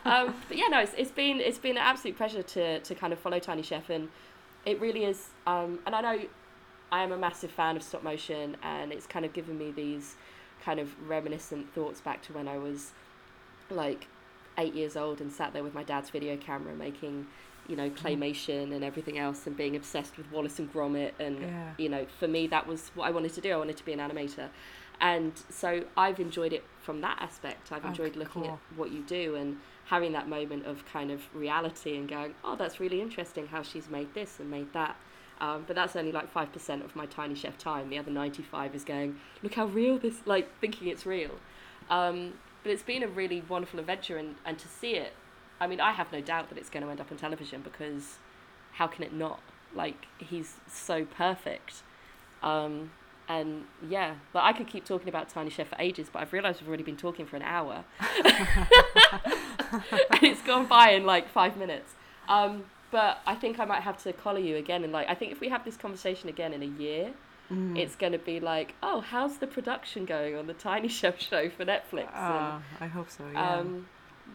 [0.06, 3.14] um, but yeah, no, it's, it's been it's been an absolute pleasure to to kind
[3.14, 4.10] of follow Tiny Chef, and
[4.66, 5.30] it really is.
[5.46, 6.20] Um, and I know
[6.92, 10.16] I am a massive fan of stop motion, and it's kind of given me these
[10.64, 12.92] kind of reminiscent thoughts back to when I was
[13.70, 14.08] like
[14.58, 17.28] eight years old and sat there with my dad's video camera making
[17.68, 18.08] you know mm-hmm.
[18.08, 21.72] claymation and everything else and being obsessed with Wallace and Gromit and yeah.
[21.78, 23.94] you know for me that was what I wanted to do I wanted to be
[23.94, 24.50] an animator
[25.00, 28.54] and so I've enjoyed it from that aspect I've enjoyed oh, looking cool.
[28.54, 32.56] at what you do and having that moment of kind of reality and going oh
[32.56, 34.96] that's really interesting how she's made this and made that
[35.40, 38.84] um, but that's only like 5% of my tiny chef time the other 95 is
[38.84, 41.32] going look how real this like thinking it's real
[41.90, 45.14] um, but it's been a really wonderful adventure and, and to see it
[45.60, 48.18] I mean, I have no doubt that it's going to end up on television because
[48.74, 49.40] how can it not?
[49.76, 51.84] Like, he's so perfect.
[52.44, 52.92] Um,
[53.30, 56.62] and yeah, but I could keep talking about Tiny Chef for ages, but I've realised
[56.62, 57.84] we've already been talking for an hour.
[58.24, 58.34] and
[60.22, 61.94] it's gone by in like five minutes.
[62.30, 64.84] Um, but I think I might have to collar you again.
[64.84, 67.14] And like, I think if we have this conversation again in a year,
[67.52, 67.78] mm.
[67.78, 71.50] it's going to be like, oh, how's the production going on the Tiny Chef show
[71.50, 72.08] for Netflix?
[72.14, 73.56] Uh, and, I hope so, yeah.
[73.56, 73.88] Um,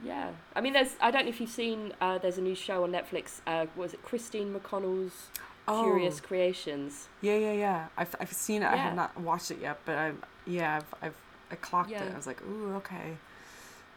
[0.04, 0.96] yeah, I mean, there's.
[1.00, 1.92] I don't know if you've seen.
[2.00, 3.40] Uh, there's a new show on Netflix.
[3.46, 5.28] Uh, was it Christine McConnell's
[5.68, 5.84] oh.
[5.84, 7.08] Curious Creations?
[7.20, 7.86] Yeah, yeah, yeah.
[7.96, 8.66] I've I've seen it.
[8.66, 8.72] Yeah.
[8.72, 10.22] I have not watched it yet, but I'm.
[10.46, 11.14] yeah, I've I've
[11.50, 12.02] I clocked yeah.
[12.02, 12.12] it.
[12.12, 13.16] I was like, ooh, okay.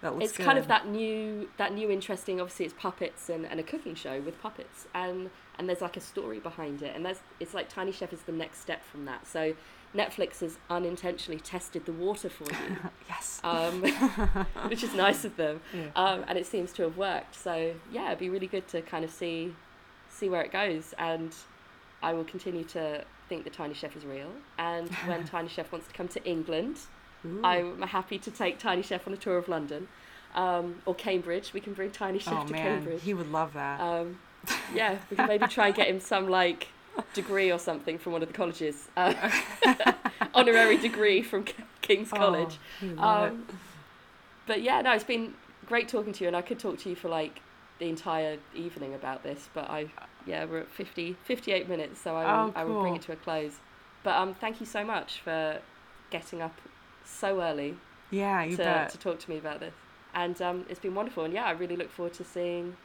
[0.01, 0.45] That looks it's good.
[0.45, 2.39] kind of that new that new interesting.
[2.39, 6.01] Obviously, it's puppets and, and a cooking show with puppets, and and there's like a
[6.01, 9.25] story behind it, and there's it's like Tiny Chef is the next step from that.
[9.25, 9.55] So
[9.95, 12.77] Netflix has unintentionally tested the water for you.
[13.09, 13.39] yes.
[13.43, 13.81] Um,
[14.67, 15.61] which is nice of them.
[15.73, 15.87] Yeah.
[15.95, 17.35] Um, and it seems to have worked.
[17.35, 19.53] So yeah, it'd be really good to kind of see
[20.09, 20.93] see where it goes.
[20.97, 21.33] And
[22.03, 24.31] I will continue to think that Tiny Chef is real.
[24.57, 26.77] And when Tiny Chef wants to come to England,
[27.25, 27.41] Ooh.
[27.43, 29.87] I'm happy to take Tiny Chef on a tour of London.
[30.35, 31.53] Um, or Cambridge.
[31.53, 32.61] We can bring Tiny Chef oh, to man.
[32.61, 33.01] Cambridge.
[33.01, 33.79] He would love that.
[33.79, 34.19] Um,
[34.73, 36.67] yeah, we can maybe try and get him some like
[37.13, 38.87] degree or something from one of the colleges.
[38.95, 39.13] Uh,
[40.33, 41.45] honorary degree from
[41.81, 42.59] King's oh, College.
[42.97, 43.45] Um,
[44.47, 45.33] but yeah, no, it's been
[45.65, 47.41] great talking to you, and I could talk to you for like
[47.79, 49.87] the entire evening about this, but I,
[50.25, 52.61] yeah, we're at 50, 58 minutes, so I will, oh, cool.
[52.61, 53.59] I will bring it to a close.
[54.03, 55.59] But um, thank you so much for
[56.09, 56.59] getting up
[57.03, 57.75] so early.
[58.11, 58.89] Yeah, you to, bet.
[58.91, 59.73] to talk to me about this,
[60.13, 61.25] and um, it's been wonderful.
[61.25, 62.77] And yeah, I really look forward to seeing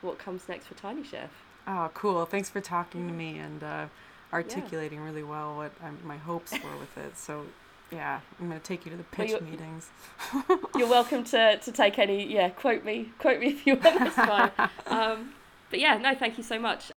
[0.00, 1.30] what comes next for Tiny Chef.
[1.66, 2.26] Oh, cool.
[2.26, 3.86] Thanks for talking to me and uh,
[4.32, 5.04] articulating yeah.
[5.04, 7.16] really well what I'm, my hopes were with it.
[7.16, 7.46] So,
[7.90, 9.88] yeah, I'm going to take you to the pitch well, you're, meetings.
[10.76, 14.14] you're welcome to, to take any, yeah, quote me, quote me if you want, that's
[14.14, 14.50] fine.
[14.86, 15.34] Um,
[15.70, 16.93] but yeah, no, thank you so much.